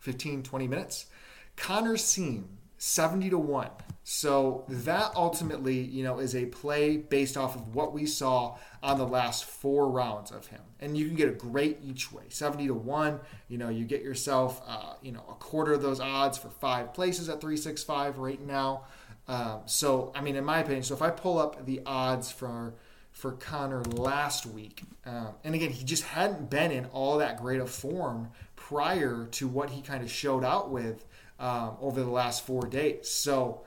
15, 0.00 0.42
20 0.42 0.66
minutes. 0.66 1.06
Connor 1.54 1.96
Syme, 1.96 2.58
70 2.84 3.30
to 3.30 3.38
1. 3.38 3.70
So 4.02 4.64
that 4.68 5.12
ultimately, 5.14 5.78
you 5.78 6.02
know, 6.02 6.18
is 6.18 6.34
a 6.34 6.46
play 6.46 6.96
based 6.96 7.36
off 7.36 7.54
of 7.54 7.76
what 7.76 7.92
we 7.92 8.06
saw 8.06 8.56
on 8.82 8.98
the 8.98 9.06
last 9.06 9.44
four 9.44 9.88
rounds 9.88 10.32
of 10.32 10.48
him. 10.48 10.60
And 10.80 10.96
you 10.96 11.06
can 11.06 11.14
get 11.14 11.28
a 11.28 11.32
great 11.32 11.78
each 11.84 12.10
way. 12.10 12.24
70 12.28 12.66
to 12.66 12.74
1, 12.74 13.20
you 13.46 13.56
know, 13.56 13.68
you 13.68 13.84
get 13.84 14.02
yourself, 14.02 14.60
uh, 14.66 14.94
you 15.00 15.12
know, 15.12 15.22
a 15.30 15.34
quarter 15.34 15.72
of 15.72 15.80
those 15.80 16.00
odds 16.00 16.36
for 16.36 16.48
five 16.48 16.92
places 16.92 17.28
at 17.28 17.40
365 17.40 18.18
right 18.18 18.44
now. 18.44 18.82
Um, 19.28 19.60
so, 19.66 20.10
I 20.16 20.20
mean, 20.20 20.34
in 20.34 20.44
my 20.44 20.58
opinion, 20.58 20.82
so 20.82 20.94
if 20.94 21.02
I 21.02 21.10
pull 21.10 21.38
up 21.38 21.64
the 21.64 21.82
odds 21.86 22.32
for 22.32 22.74
for 23.12 23.32
Connor 23.32 23.82
last 23.82 24.46
week, 24.46 24.82
um, 25.06 25.34
and 25.44 25.54
again, 25.54 25.70
he 25.70 25.84
just 25.84 26.02
hadn't 26.02 26.50
been 26.50 26.72
in 26.72 26.86
all 26.86 27.18
that 27.18 27.36
great 27.36 27.60
of 27.60 27.70
form 27.70 28.30
prior 28.56 29.28
to 29.32 29.46
what 29.46 29.70
he 29.70 29.82
kind 29.82 30.02
of 30.02 30.10
showed 30.10 30.42
out 30.42 30.70
with 30.70 31.04
um, 31.42 31.76
over 31.80 32.00
the 32.00 32.10
last 32.10 32.46
four 32.46 32.66
days. 32.66 33.10
So 33.10 33.62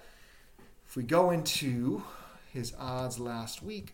if 0.87 0.95
we 0.95 1.03
go 1.03 1.29
into 1.29 2.01
his 2.51 2.73
odds 2.79 3.19
last 3.19 3.61
week, 3.61 3.93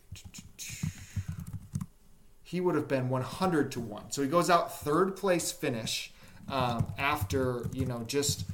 he 2.44 2.62
would 2.62 2.76
have 2.76 2.88
been 2.88 3.10
100 3.10 3.72
to 3.72 3.80
1. 3.80 4.12
So 4.12 4.22
he 4.22 4.28
goes 4.28 4.52
out 4.52 4.80
third 4.82 5.16
place 5.16 5.52
finish 5.52 6.14
um, 6.48 6.86
after, 7.00 7.66
you 7.74 7.86
know, 7.86 8.04
just 8.06 8.46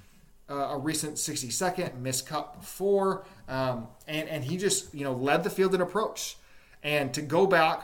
uh, 0.50 0.53
a 0.53 0.77
recent 0.77 1.19
60 1.19 1.50
second 1.50 2.01
miscut 2.01 2.57
before. 2.57 3.25
Um, 3.50 3.88
and, 4.07 4.29
and 4.29 4.46
he 4.46 4.55
just, 4.55 4.93
you 4.93 5.03
know, 5.03 5.13
led 5.13 5.43
the 5.43 5.50
field 5.50 5.75
in 5.75 5.81
approach. 5.81 6.38
And 6.84 7.13
to 7.15 7.22
go 7.22 7.46
back 7.46 7.84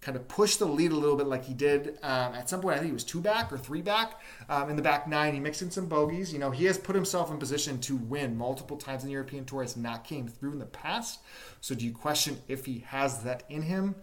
kind 0.00 0.16
of 0.16 0.26
push 0.28 0.56
the 0.56 0.64
lead 0.64 0.92
a 0.92 0.96
little 0.96 1.16
bit 1.16 1.26
like 1.26 1.44
he 1.44 1.52
did 1.52 1.98
um, 2.02 2.34
at 2.34 2.48
some 2.48 2.60
point. 2.60 2.76
I 2.76 2.78
think 2.78 2.88
he 2.88 2.94
was 2.94 3.04
two 3.04 3.20
back 3.20 3.52
or 3.52 3.58
three 3.58 3.82
back 3.82 4.20
um, 4.48 4.70
in 4.70 4.76
the 4.76 4.82
back 4.82 5.06
nine. 5.06 5.34
He 5.34 5.40
mixed 5.40 5.60
in 5.60 5.70
some 5.70 5.86
bogeys. 5.86 6.32
You 6.32 6.38
know, 6.38 6.50
he 6.50 6.64
has 6.64 6.78
put 6.78 6.94
himself 6.94 7.30
in 7.30 7.38
position 7.38 7.78
to 7.80 7.96
win 7.96 8.36
multiple 8.36 8.76
times 8.76 9.02
in 9.02 9.08
the 9.08 9.12
European 9.12 9.44
Tour. 9.44 9.62
Has 9.62 9.76
not 9.76 10.04
came 10.04 10.26
through 10.26 10.52
in 10.52 10.58
the 10.58 10.66
past. 10.66 11.20
So 11.60 11.74
do 11.74 11.84
you 11.84 11.92
question 11.92 12.38
if 12.48 12.64
he 12.64 12.80
has 12.86 13.22
that 13.24 13.42
in 13.50 13.62
him? 13.62 13.94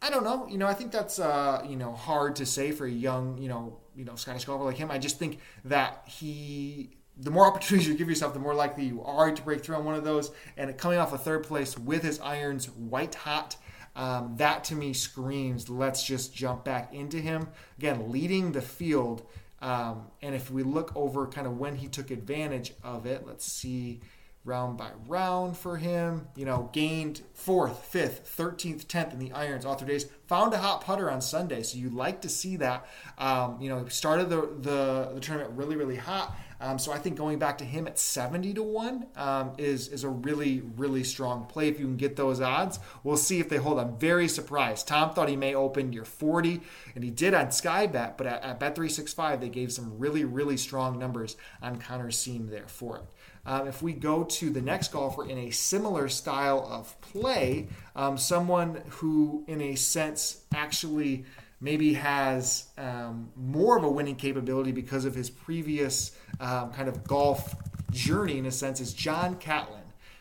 I 0.00 0.10
don't 0.10 0.24
know. 0.24 0.46
You 0.48 0.58
know, 0.58 0.66
I 0.66 0.74
think 0.74 0.92
that's 0.92 1.18
uh, 1.18 1.62
you 1.68 1.76
know 1.76 1.92
hard 1.92 2.36
to 2.36 2.46
say 2.46 2.72
for 2.72 2.86
a 2.86 2.90
young 2.90 3.36
you 3.36 3.48
know 3.48 3.78
you 3.94 4.04
know 4.04 4.14
Scottish 4.14 4.46
golfer 4.46 4.64
like 4.64 4.76
him. 4.76 4.90
I 4.90 4.98
just 4.98 5.18
think 5.18 5.40
that 5.66 6.04
he 6.06 6.96
the 7.18 7.30
more 7.30 7.46
opportunities 7.50 7.86
you 7.86 7.94
give 7.94 8.08
yourself, 8.08 8.32
the 8.32 8.40
more 8.40 8.54
likely 8.54 8.84
you 8.84 9.02
are 9.02 9.30
to 9.30 9.42
break 9.42 9.62
through 9.62 9.76
on 9.76 9.84
one 9.84 9.94
of 9.94 10.04
those. 10.04 10.30
And 10.56 10.74
coming 10.78 10.98
off 10.98 11.12
a 11.12 11.18
third 11.18 11.42
place 11.42 11.76
with 11.76 12.02
his 12.02 12.18
irons 12.20 12.70
white 12.70 13.14
hot 13.14 13.56
um, 13.96 14.36
that 14.36 14.64
to 14.64 14.74
me 14.74 14.92
screams, 14.92 15.68
let's 15.68 16.04
just 16.04 16.34
jump 16.34 16.64
back 16.64 16.94
into 16.94 17.18
him. 17.18 17.48
Again, 17.78 18.10
leading 18.10 18.52
the 18.52 18.62
field. 18.62 19.22
Um, 19.60 20.06
and 20.22 20.34
if 20.34 20.50
we 20.50 20.62
look 20.62 20.92
over 20.94 21.26
kind 21.26 21.46
of 21.46 21.58
when 21.58 21.76
he 21.76 21.88
took 21.88 22.10
advantage 22.10 22.72
of 22.84 23.06
it, 23.06 23.26
let's 23.26 23.44
see 23.44 24.00
round 24.44 24.78
by 24.78 24.90
round 25.06 25.56
for 25.56 25.76
him. 25.76 26.28
You 26.36 26.44
know, 26.44 26.70
gained 26.72 27.22
fourth, 27.34 27.84
fifth, 27.84 28.34
13th, 28.36 28.86
10th 28.86 29.12
in 29.12 29.18
the 29.18 29.32
irons 29.32 29.64
all 29.64 29.74
three 29.74 29.88
days. 29.88 30.06
Found 30.28 30.54
a 30.54 30.58
hot 30.58 30.82
putter 30.82 31.10
on 31.10 31.20
Sunday. 31.20 31.62
So 31.62 31.78
you 31.78 31.90
like 31.90 32.22
to 32.22 32.28
see 32.28 32.56
that. 32.56 32.86
Um, 33.18 33.60
you 33.60 33.68
know, 33.68 33.86
started 33.88 34.30
the, 34.30 34.42
the, 34.60 35.10
the 35.14 35.20
tournament 35.20 35.56
really, 35.56 35.76
really 35.76 35.96
hot 35.96 36.36
um, 36.60 36.78
so 36.78 36.92
I 36.92 36.98
think 36.98 37.16
going 37.16 37.38
back 37.38 37.58
to 37.58 37.64
him 37.64 37.86
at 37.86 37.98
70 37.98 38.54
to 38.54 38.62
1 38.62 39.06
um, 39.16 39.52
is, 39.58 39.88
is 39.88 40.02
a 40.02 40.08
really, 40.08 40.62
really 40.76 41.04
strong 41.04 41.46
play 41.46 41.68
if 41.68 41.78
you 41.78 41.86
can 41.86 41.96
get 41.96 42.16
those 42.16 42.40
odds. 42.40 42.80
We'll 43.04 43.16
see 43.16 43.38
if 43.38 43.48
they 43.48 43.58
hold. 43.58 43.78
I'm 43.78 43.96
very 43.96 44.26
surprised. 44.26 44.88
Tom 44.88 45.14
thought 45.14 45.28
he 45.28 45.36
may 45.36 45.54
open 45.54 45.90
near 45.90 46.04
40, 46.04 46.60
and 46.94 47.04
he 47.04 47.10
did 47.10 47.32
on 47.32 47.46
Skybet, 47.46 48.16
but 48.16 48.26
at, 48.26 48.42
at 48.42 48.60
Bet365, 48.60 49.40
they 49.40 49.48
gave 49.48 49.72
some 49.72 49.98
really, 49.98 50.24
really 50.24 50.56
strong 50.56 50.98
numbers 50.98 51.36
on 51.62 51.78
Connor 51.78 52.10
Syme 52.10 52.48
there 52.48 52.68
for 52.68 52.96
it. 52.96 53.04
Um, 53.48 53.66
if 53.66 53.80
we 53.80 53.94
go 53.94 54.24
to 54.24 54.50
the 54.50 54.60
next 54.60 54.92
golfer 54.92 55.24
in 55.24 55.38
a 55.38 55.50
similar 55.50 56.10
style 56.10 56.68
of 56.70 57.00
play, 57.00 57.68
um, 57.96 58.18
someone 58.18 58.82
who, 58.90 59.42
in 59.46 59.62
a 59.62 59.74
sense, 59.74 60.44
actually 60.54 61.24
maybe 61.58 61.94
has 61.94 62.66
um, 62.76 63.30
more 63.36 63.78
of 63.78 63.84
a 63.84 63.90
winning 63.90 64.16
capability 64.16 64.70
because 64.70 65.06
of 65.06 65.14
his 65.14 65.30
previous 65.30 66.12
um, 66.40 66.72
kind 66.72 66.90
of 66.90 67.02
golf 67.04 67.54
journey, 67.90 68.36
in 68.36 68.44
a 68.44 68.52
sense, 68.52 68.80
is 68.80 68.92
John 68.92 69.36
Catlin. 69.36 69.77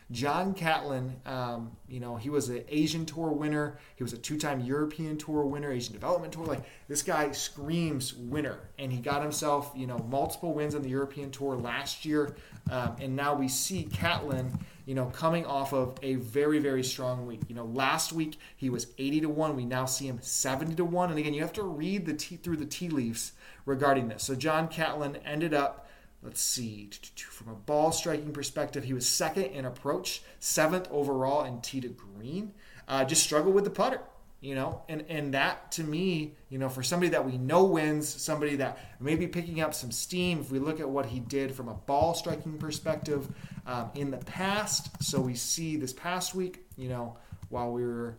John 0.09 0.53
Catlin, 0.53 1.17
um, 1.25 1.75
you 1.89 1.99
know, 1.99 2.15
he 2.15 2.29
was 2.29 2.47
an 2.49 2.63
Asian 2.69 3.05
Tour 3.05 3.31
winner. 3.31 3.77
He 3.95 4.03
was 4.03 4.13
a 4.13 4.17
two-time 4.17 4.61
European 4.61 5.17
Tour 5.17 5.45
winner, 5.45 5.71
Asian 5.71 5.93
Development 5.93 6.31
Tour. 6.31 6.45
Like 6.45 6.63
this 6.87 7.03
guy 7.03 7.31
screams 7.31 8.13
winner, 8.13 8.69
and 8.79 8.91
he 8.91 8.99
got 8.99 9.21
himself, 9.21 9.73
you 9.75 9.85
know, 9.85 9.97
multiple 10.09 10.53
wins 10.53 10.75
on 10.75 10.81
the 10.81 10.89
European 10.89 11.29
Tour 11.29 11.57
last 11.57 12.05
year. 12.05 12.37
Um, 12.71 12.95
and 13.01 13.15
now 13.15 13.35
we 13.35 13.49
see 13.49 13.83
Catlin 13.83 14.57
you 14.87 14.95
know, 14.95 15.07
coming 15.07 15.45
off 15.45 15.73
of 15.73 15.99
a 16.01 16.15
very, 16.15 16.59
very 16.59 16.81
strong 16.81 17.27
week. 17.27 17.41
You 17.49 17.55
know, 17.55 17.65
last 17.65 18.13
week 18.13 18.39
he 18.55 18.69
was 18.69 18.87
80 18.97 19.21
to 19.21 19.29
1. 19.29 19.55
We 19.57 19.65
now 19.65 19.85
see 19.85 20.07
him 20.07 20.19
70 20.21 20.75
to 20.75 20.85
1. 20.85 21.09
And 21.09 21.19
again, 21.19 21.33
you 21.33 21.41
have 21.41 21.51
to 21.53 21.63
read 21.63 22.05
the 22.05 22.13
tea, 22.13 22.37
through 22.37 22.55
the 22.55 22.65
tea 22.65 22.87
leaves 22.87 23.33
regarding 23.65 24.07
this. 24.07 24.23
So 24.23 24.33
John 24.33 24.69
Catlin 24.69 25.17
ended 25.25 25.53
up, 25.53 25.86
let's 26.23 26.41
see, 26.41 26.89
from 27.15 27.51
a 27.51 27.55
ball 27.55 27.91
striking 27.91 28.31
perspective, 28.31 28.83
he 28.83 28.93
was 28.93 29.07
second 29.07 29.45
in 29.45 29.65
approach, 29.65 30.21
seventh 30.39 30.87
overall 30.91 31.45
in 31.45 31.61
tee 31.61 31.81
to 31.81 31.89
green. 31.89 32.53
Uh, 32.87 33.03
just 33.03 33.23
struggled 33.23 33.53
with 33.53 33.63
the 33.63 33.69
putter 33.69 34.01
you 34.39 34.55
know? 34.55 34.81
And 34.87 35.03
and 35.09 35.33
that 35.33 35.71
to 35.73 35.83
me 35.83 36.35
you 36.49 36.57
know 36.57 36.69
for 36.69 36.83
somebody 36.83 37.09
that 37.09 37.25
we 37.25 37.37
know 37.37 37.63
wins 37.63 38.07
somebody 38.07 38.55
that 38.57 38.77
may 38.99 39.15
be 39.15 39.27
picking 39.27 39.61
up 39.61 39.73
some 39.73 39.91
steam 39.91 40.39
if 40.39 40.51
we 40.51 40.59
look 40.59 40.79
at 40.79 40.89
what 40.89 41.05
he 41.05 41.19
did 41.19 41.53
from 41.53 41.67
a 41.69 41.73
ball 41.73 42.13
striking 42.13 42.57
perspective 42.57 43.27
um, 43.65 43.89
in 43.95 44.11
the 44.11 44.17
past. 44.17 45.03
So 45.03 45.19
we 45.19 45.35
see 45.35 45.77
this 45.77 45.93
past 45.93 46.35
week 46.35 46.65
you 46.77 46.89
know 46.89 47.17
while 47.49 47.71
we 47.71 47.83
were 47.83 48.15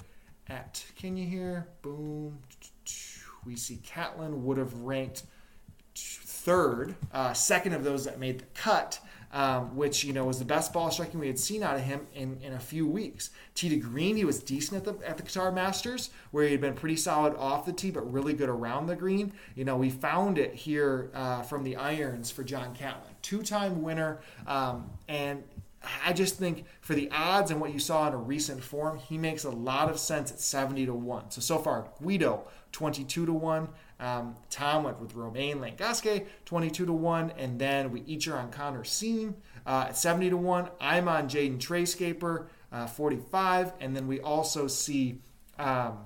at 0.48 0.84
can 0.96 1.16
you 1.16 1.26
hear 1.26 1.68
boom 1.82 2.38
we 3.44 3.54
see 3.54 3.76
catlin 3.84 4.44
would 4.44 4.58
have 4.58 4.72
ranked 4.74 5.22
third 6.48 6.94
uh, 7.12 7.34
second 7.34 7.74
of 7.74 7.84
those 7.84 8.06
that 8.06 8.18
made 8.18 8.38
the 8.38 8.44
cut 8.54 8.98
um, 9.32 9.76
which 9.76 10.04
you 10.04 10.14
know 10.14 10.24
was 10.24 10.38
the 10.38 10.44
best 10.44 10.72
ball 10.72 10.90
striking 10.90 11.20
we 11.20 11.26
had 11.26 11.38
seen 11.38 11.62
out 11.62 11.76
of 11.76 11.82
him 11.82 12.06
in, 12.14 12.38
in 12.42 12.54
a 12.54 12.58
few 12.58 12.86
weeks. 12.86 13.28
Tee 13.54 13.68
to 13.68 13.76
green, 13.76 14.16
he 14.16 14.24
was 14.24 14.42
decent 14.42 14.86
at 14.86 15.00
the 15.00 15.06
at 15.06 15.18
the 15.18 15.22
Qatar 15.22 15.52
Masters, 15.52 16.08
where 16.30 16.44
he 16.44 16.52
had 16.52 16.62
been 16.62 16.72
pretty 16.72 16.96
solid 16.96 17.34
off 17.36 17.66
the 17.66 17.72
tee, 17.74 17.90
but 17.90 18.10
really 18.10 18.32
good 18.32 18.48
around 18.48 18.86
the 18.86 18.96
green. 18.96 19.34
You 19.54 19.66
know, 19.66 19.76
we 19.76 19.90
found 19.90 20.38
it 20.38 20.54
here 20.54 21.10
uh, 21.12 21.42
from 21.42 21.62
the 21.62 21.76
irons 21.76 22.30
for 22.30 22.42
John 22.42 22.74
Catlin, 22.74 23.12
two-time 23.20 23.82
winner, 23.82 24.20
um, 24.46 24.88
and 25.08 25.42
I 26.04 26.12
just 26.12 26.38
think 26.38 26.64
for 26.80 26.94
the 26.94 27.10
odds 27.12 27.50
and 27.50 27.60
what 27.60 27.72
you 27.72 27.78
saw 27.78 28.08
in 28.08 28.14
a 28.14 28.18
recent 28.18 28.62
form, 28.62 28.98
he 28.98 29.16
makes 29.16 29.44
a 29.44 29.50
lot 29.50 29.90
of 29.90 29.98
sense 29.98 30.32
at 30.32 30.40
70 30.40 30.86
to 30.86 30.94
1. 30.94 31.30
So, 31.30 31.40
so 31.40 31.58
far, 31.58 31.88
Guido, 32.02 32.48
22 32.72 33.26
to 33.26 33.32
1. 33.32 33.68
Um, 34.00 34.36
Tom 34.50 34.84
went 34.84 35.00
with 35.00 35.14
Romain 35.14 35.58
Langasque, 35.58 36.26
22 36.44 36.86
to 36.86 36.92
1. 36.92 37.32
And 37.36 37.58
then 37.58 37.90
we 37.90 38.02
each 38.02 38.28
are 38.28 38.38
on 38.38 38.50
Connor 38.50 38.84
Syme 38.84 39.36
uh, 39.66 39.86
at 39.88 39.96
70 39.96 40.30
to 40.30 40.36
1. 40.36 40.68
I'm 40.80 41.08
on 41.08 41.28
Jayden 41.28 41.60
Trey 41.60 41.82
Schaper, 41.82 42.46
uh, 42.72 42.86
45. 42.86 43.72
And 43.80 43.96
then 43.96 44.06
we 44.06 44.20
also 44.20 44.68
see 44.68 45.20
um, 45.58 45.98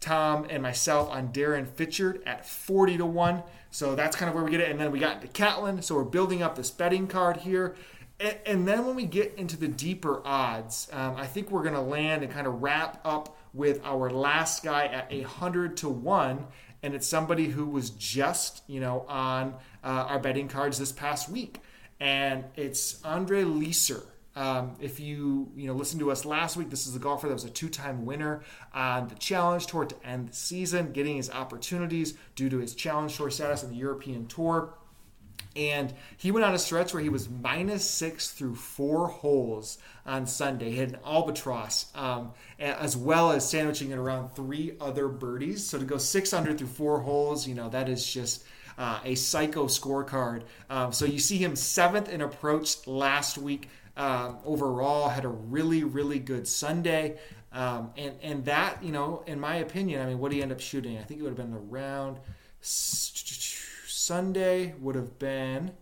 Tom 0.00 0.46
and 0.48 0.62
myself 0.62 1.10
on 1.10 1.32
Darren 1.32 1.66
Fichardt 1.66 2.22
at 2.26 2.46
40 2.46 2.98
to 2.98 3.06
1. 3.06 3.42
So 3.70 3.94
that's 3.94 4.16
kind 4.16 4.28
of 4.28 4.34
where 4.34 4.44
we 4.44 4.50
get 4.50 4.60
it. 4.60 4.70
And 4.70 4.80
then 4.80 4.90
we 4.90 4.98
got 4.98 5.16
into 5.16 5.28
Catlin. 5.28 5.82
So 5.82 5.96
we're 5.96 6.04
building 6.04 6.42
up 6.42 6.56
this 6.56 6.70
betting 6.70 7.06
card 7.06 7.38
here. 7.38 7.76
And, 8.20 8.36
and 8.46 8.68
then 8.68 8.86
when 8.86 8.96
we 8.96 9.04
get 9.04 9.34
into 9.36 9.56
the 9.56 9.68
deeper 9.68 10.22
odds, 10.24 10.88
um, 10.92 11.16
I 11.16 11.26
think 11.26 11.50
we're 11.50 11.62
going 11.62 11.74
to 11.74 11.80
land 11.80 12.22
and 12.22 12.32
kind 12.32 12.46
of 12.46 12.62
wrap 12.62 13.00
up 13.04 13.36
with 13.52 13.80
our 13.84 14.10
last 14.10 14.62
guy 14.62 14.86
at 14.86 15.12
100 15.12 15.76
to 15.78 15.88
1. 15.88 16.46
And 16.82 16.94
it's 16.94 17.06
somebody 17.06 17.46
who 17.46 17.66
was 17.66 17.90
just, 17.90 18.62
you 18.66 18.80
know, 18.80 19.04
on 19.08 19.54
uh, 19.82 20.06
our 20.08 20.18
betting 20.18 20.48
cards 20.48 20.78
this 20.78 20.92
past 20.92 21.28
week. 21.28 21.60
And 22.00 22.44
it's 22.56 23.04
Andre 23.04 23.42
Lieser. 23.44 24.02
Um, 24.36 24.76
if 24.80 25.00
you 25.00 25.50
you 25.56 25.66
know 25.66 25.72
listen 25.72 25.98
to 25.98 26.12
us 26.12 26.24
last 26.24 26.56
week, 26.56 26.70
this 26.70 26.86
is 26.86 26.94
a 26.94 27.00
golfer 27.00 27.26
that 27.26 27.34
was 27.34 27.44
a 27.44 27.50
two-time 27.50 28.06
winner 28.06 28.42
on 28.72 29.08
the 29.08 29.16
Challenge 29.16 29.66
Tour 29.66 29.84
to 29.86 30.06
end 30.06 30.28
the 30.28 30.32
season, 30.32 30.92
getting 30.92 31.16
his 31.16 31.28
opportunities 31.28 32.14
due 32.36 32.48
to 32.48 32.58
his 32.58 32.76
Challenge 32.76 33.16
Tour 33.16 33.30
status 33.30 33.64
on 33.64 33.70
the 33.70 33.76
European 33.76 34.26
Tour. 34.26 34.74
And 35.58 35.92
he 36.16 36.30
went 36.30 36.46
on 36.46 36.54
a 36.54 36.58
stretch 36.58 36.94
where 36.94 37.02
he 37.02 37.08
was 37.08 37.28
minus 37.28 37.84
six 37.84 38.30
through 38.30 38.54
four 38.54 39.08
holes 39.08 39.78
on 40.06 40.26
Sunday. 40.26 40.70
He 40.70 40.76
had 40.76 40.90
an 40.90 40.98
albatross, 41.04 41.86
um, 41.96 42.30
as 42.60 42.96
well 42.96 43.32
as 43.32 43.48
sandwiching 43.48 43.90
it 43.90 43.98
around 43.98 44.30
three 44.30 44.76
other 44.80 45.08
birdies. 45.08 45.66
So 45.66 45.78
to 45.78 45.84
go 45.84 45.98
six 45.98 46.32
under 46.32 46.54
through 46.54 46.68
four 46.68 47.00
holes, 47.00 47.48
you 47.48 47.56
know, 47.56 47.68
that 47.70 47.88
is 47.88 48.06
just 48.06 48.44
uh, 48.78 49.00
a 49.04 49.16
psycho 49.16 49.66
scorecard. 49.66 50.42
Um, 50.70 50.92
so 50.92 51.04
you 51.04 51.18
see 51.18 51.38
him 51.38 51.56
seventh 51.56 52.08
in 52.08 52.20
approach 52.20 52.86
last 52.86 53.36
week. 53.36 53.68
Um, 53.96 54.38
overall, 54.44 55.08
had 55.08 55.24
a 55.24 55.28
really, 55.28 55.82
really 55.82 56.20
good 56.20 56.46
Sunday. 56.46 57.18
Um, 57.52 57.90
and, 57.96 58.14
and 58.22 58.44
that, 58.44 58.84
you 58.84 58.92
know, 58.92 59.24
in 59.26 59.40
my 59.40 59.56
opinion, 59.56 60.02
I 60.02 60.06
mean, 60.06 60.20
what 60.20 60.30
did 60.30 60.36
he 60.36 60.42
end 60.42 60.52
up 60.52 60.60
shooting? 60.60 60.98
I 60.98 61.02
think 61.02 61.18
it 61.18 61.24
would 61.24 61.36
have 61.36 61.48
been 61.48 61.58
around 61.68 62.18
Sunday 64.08 64.72
would 64.80 64.94
have 64.94 65.18
been, 65.18 65.72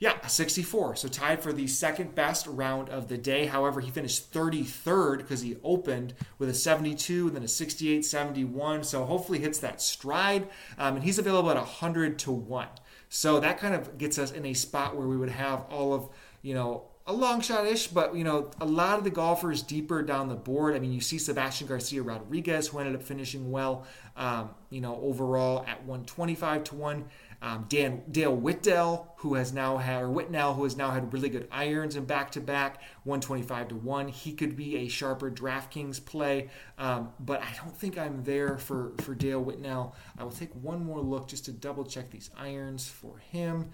yeah, 0.00 0.26
64. 0.26 0.96
So 0.96 1.06
tied 1.06 1.44
for 1.44 1.52
the 1.52 1.68
second 1.68 2.16
best 2.16 2.44
round 2.48 2.88
of 2.88 3.06
the 3.06 3.16
day. 3.16 3.46
However, 3.46 3.80
he 3.80 3.92
finished 3.92 4.32
33rd 4.32 5.18
because 5.18 5.42
he 5.42 5.56
opened 5.62 6.14
with 6.40 6.48
a 6.48 6.54
72 6.54 7.28
and 7.28 7.36
then 7.36 7.44
a 7.44 7.48
68 7.48 8.04
71. 8.04 8.82
So 8.82 9.04
hopefully 9.04 9.38
hits 9.38 9.60
that 9.60 9.80
stride. 9.80 10.48
Um, 10.76 10.96
and 10.96 11.04
he's 11.04 11.20
available 11.20 11.48
at 11.50 11.56
100 11.56 12.18
to 12.18 12.32
1. 12.32 12.66
So 13.10 13.38
that 13.38 13.58
kind 13.58 13.76
of 13.76 13.96
gets 13.96 14.18
us 14.18 14.32
in 14.32 14.44
a 14.44 14.52
spot 14.52 14.96
where 14.96 15.06
we 15.06 15.16
would 15.16 15.30
have 15.30 15.66
all 15.70 15.94
of, 15.94 16.08
you 16.42 16.52
know, 16.52 16.88
a 17.06 17.12
long 17.12 17.40
shot 17.40 17.66
ish, 17.66 17.86
but 17.86 18.16
you 18.16 18.24
know, 18.24 18.50
a 18.60 18.66
lot 18.66 18.98
of 18.98 19.04
the 19.04 19.10
golfers 19.10 19.62
deeper 19.62 20.02
down 20.02 20.28
the 20.28 20.34
board. 20.34 20.74
I 20.74 20.80
mean, 20.80 20.92
you 20.92 21.00
see 21.00 21.18
Sebastian 21.18 21.68
Garcia 21.68 22.02
Rodriguez, 22.02 22.68
who 22.68 22.80
ended 22.80 22.96
up 22.96 23.02
finishing 23.02 23.50
well, 23.50 23.86
um, 24.16 24.50
you 24.70 24.80
know, 24.80 24.98
overall 25.00 25.64
at 25.68 25.84
125 25.84 26.64
to 26.64 26.74
1. 26.74 27.04
Um, 27.42 27.66
Dan 27.68 28.02
Dale 28.10 28.34
Whitdell, 28.34 29.14
who 29.18 29.34
has 29.34 29.52
now 29.52 29.76
had 29.76 30.02
or 30.02 30.08
Whitnell, 30.08 30.56
who 30.56 30.64
has 30.64 30.76
now 30.76 30.90
had 30.90 31.12
really 31.12 31.28
good 31.28 31.48
irons 31.50 31.96
in 31.96 32.04
back 32.04 32.30
to 32.32 32.40
back, 32.40 32.82
125 33.04 33.68
to 33.68 33.74
one. 33.76 34.08
He 34.08 34.32
could 34.32 34.56
be 34.56 34.76
a 34.78 34.88
sharper 34.88 35.30
DraftKings 35.30 36.04
play, 36.04 36.48
um, 36.78 37.10
but 37.20 37.42
I 37.42 37.54
don't 37.56 37.76
think 37.76 37.98
I'm 37.98 38.24
there 38.24 38.58
for 38.58 38.92
for 38.98 39.14
Dale 39.14 39.44
Whitnell. 39.44 39.92
I 40.18 40.24
will 40.24 40.30
take 40.30 40.52
one 40.54 40.84
more 40.84 41.00
look 41.00 41.28
just 41.28 41.44
to 41.46 41.52
double 41.52 41.84
check 41.84 42.10
these 42.10 42.30
irons 42.36 42.88
for 42.88 43.18
him. 43.18 43.70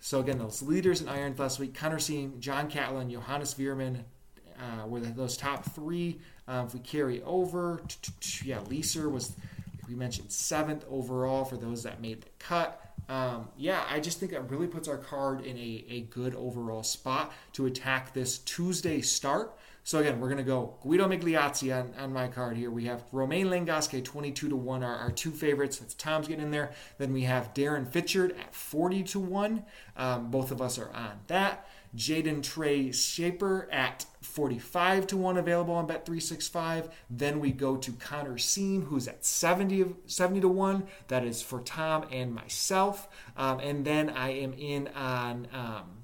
So 0.00 0.20
again, 0.20 0.38
those 0.38 0.62
leaders 0.62 1.00
in 1.00 1.08
irons 1.08 1.38
last 1.38 1.58
week: 1.58 1.74
Connor 1.74 1.98
Syme, 1.98 2.34
John 2.40 2.68
Catlin, 2.68 3.10
Johannes 3.10 3.54
Veerman. 3.54 4.04
Uh, 4.60 4.86
were 4.86 5.00
those 5.00 5.38
top 5.38 5.64
three? 5.64 6.20
Uh, 6.46 6.64
if 6.66 6.74
we 6.74 6.80
carry 6.80 7.22
over, 7.22 7.80
yeah, 8.44 8.60
Lieser 8.68 9.08
was, 9.08 9.34
we 9.88 9.94
mentioned, 9.94 10.30
seventh 10.30 10.84
overall 10.90 11.44
for 11.44 11.56
those 11.56 11.82
that 11.84 12.02
made 12.02 12.22
the 12.22 12.28
cut 12.38 12.89
um, 13.10 13.48
yeah, 13.56 13.84
I 13.90 13.98
just 13.98 14.20
think 14.20 14.30
that 14.30 14.48
really 14.48 14.68
puts 14.68 14.86
our 14.86 14.96
card 14.96 15.40
in 15.40 15.58
a, 15.58 15.84
a 15.88 16.00
good 16.02 16.32
overall 16.36 16.84
spot 16.84 17.32
to 17.54 17.66
attack 17.66 18.14
this 18.14 18.38
Tuesday 18.38 19.00
start. 19.00 19.58
So 19.82 19.98
again, 19.98 20.20
we're 20.20 20.28
going 20.28 20.38
to 20.38 20.44
go 20.44 20.76
Guido 20.82 21.08
Migliozzi 21.08 21.76
on, 21.76 21.92
on 21.98 22.12
my 22.12 22.28
card 22.28 22.56
here. 22.56 22.70
We 22.70 22.84
have 22.84 23.02
Romain 23.10 23.48
Langasque 23.48 24.04
22 24.04 24.50
to 24.50 24.54
1, 24.54 24.84
our, 24.84 24.94
our 24.94 25.10
two 25.10 25.32
favorites. 25.32 25.78
That's 25.78 25.94
Tom's 25.94 26.28
getting 26.28 26.44
in 26.44 26.50
there. 26.52 26.70
Then 26.98 27.12
we 27.12 27.22
have 27.22 27.52
Darren 27.52 27.88
Fichardt 27.88 28.38
at 28.38 28.54
40 28.54 29.02
to 29.02 29.18
1. 29.18 29.64
Um, 29.96 30.30
both 30.30 30.52
of 30.52 30.62
us 30.62 30.78
are 30.78 30.92
on 30.92 31.18
that. 31.26 31.66
Jayden 31.96 32.42
Trey 32.42 32.88
Schaper 32.88 33.66
at 33.72 34.06
45 34.20 35.06
to 35.08 35.16
1 35.16 35.36
available 35.38 35.74
on 35.74 35.88
Bet365. 35.88 36.90
Then 37.08 37.40
we 37.40 37.50
go 37.50 37.76
to 37.76 37.92
Connor 37.92 38.38
Syme, 38.38 38.82
who's 38.82 39.08
at 39.08 39.24
70, 39.24 39.94
70 40.06 40.40
to 40.40 40.48
1. 40.48 40.86
That 41.08 41.24
is 41.24 41.42
for 41.42 41.60
Tom 41.60 42.06
and 42.10 42.34
myself. 42.34 43.08
Um, 43.36 43.60
and 43.60 43.84
then 43.84 44.10
I 44.10 44.30
am 44.30 44.52
in 44.54 44.88
on. 44.88 45.48
Um, 45.52 46.00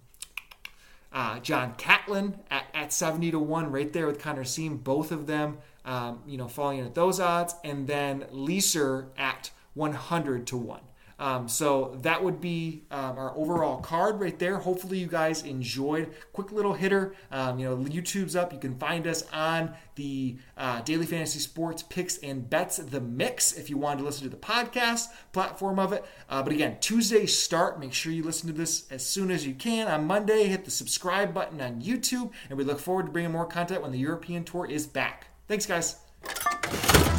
uh, 1.13 1.39
John 1.39 1.75
Catlin 1.79 2.39
at, 2.51 2.67
at 2.75 2.93
70 2.93 3.31
to 3.31 3.39
1, 3.39 3.73
right 3.73 3.91
there 3.91 4.07
with 4.07 4.19
Connor 4.19 4.45
Syme, 4.45 4.77
both 4.77 5.13
of 5.13 5.27
them, 5.27 5.57
um, 5.87 6.21
you 6.27 6.37
know, 6.37 6.47
falling 6.47 6.79
in 6.79 6.85
at 6.85 6.95
those 6.95 7.21
odds. 7.21 7.55
And 7.65 7.87
then 7.87 8.27
Lieser 8.31 9.09
at 9.17 9.51
100 9.73 10.47
to 10.49 10.57
1. 10.59 10.81
Um, 11.19 11.49
so 11.49 11.97
that 12.03 12.23
would 12.23 12.41
be 12.41 12.85
um, 12.91 13.19
our 13.19 13.35
overall 13.37 13.81
card 13.81 14.21
right 14.21 14.39
there. 14.39 14.59
Hopefully, 14.59 14.99
you 14.99 15.07
guys 15.07 15.43
enjoyed. 15.43 16.13
Quick 16.33 16.53
little 16.53 16.75
hitter. 16.75 17.15
Um, 17.31 17.59
you 17.59 17.67
know, 17.67 17.77
YouTube's 17.77 18.37
up. 18.37 18.53
You 18.53 18.59
can 18.59 18.77
find 18.79 19.07
us 19.07 19.25
on 19.33 19.75
the 19.95 20.37
uh, 20.57 20.83
Daily 20.83 21.07
Fantasy 21.07 21.39
Sports 21.39 21.83
Picks 21.83 22.19
and 22.19 22.49
Bets, 22.49 22.77
the 22.77 23.01
Mix, 23.01 23.55
if 23.55 23.71
you 23.71 23.79
wanted 23.79 24.01
to 24.01 24.05
listen 24.05 24.25
to 24.25 24.31
the 24.31 24.37
podcast 24.37 25.07
platform 25.33 25.79
of 25.79 25.93
it. 25.93 26.05
Uh, 26.29 26.43
but 26.43 26.53
again, 26.53 26.77
Tuesday 26.81 27.25
start. 27.27 27.81
Make 27.81 27.95
sure 27.95 28.13
you 28.13 28.23
listen 28.23 28.49
to 28.49 28.55
this 28.55 28.91
as 28.91 29.05
soon 29.05 29.31
as 29.31 29.47
you 29.47 29.55
can. 29.55 29.89
On 29.89 30.07
Monday, 30.07 30.47
hit 30.49 30.65
the 30.65 30.71
subscribe 30.71 31.33
button 31.33 31.61
on 31.61 31.81
YouTube, 31.81 32.31
and 32.51 32.59
we 32.59 32.65
look 32.65 32.79
forward 32.79 33.07
to 33.07 33.13
bringing 33.13 33.33
more 33.33 33.47
content 33.47 33.83
when 33.83 33.93
the 33.93 33.99
European 33.99 34.45
Tour 34.45 34.67
is 34.67 34.87
back. 34.87 35.29
Thanks, 35.49 35.65
guys. 35.65 37.16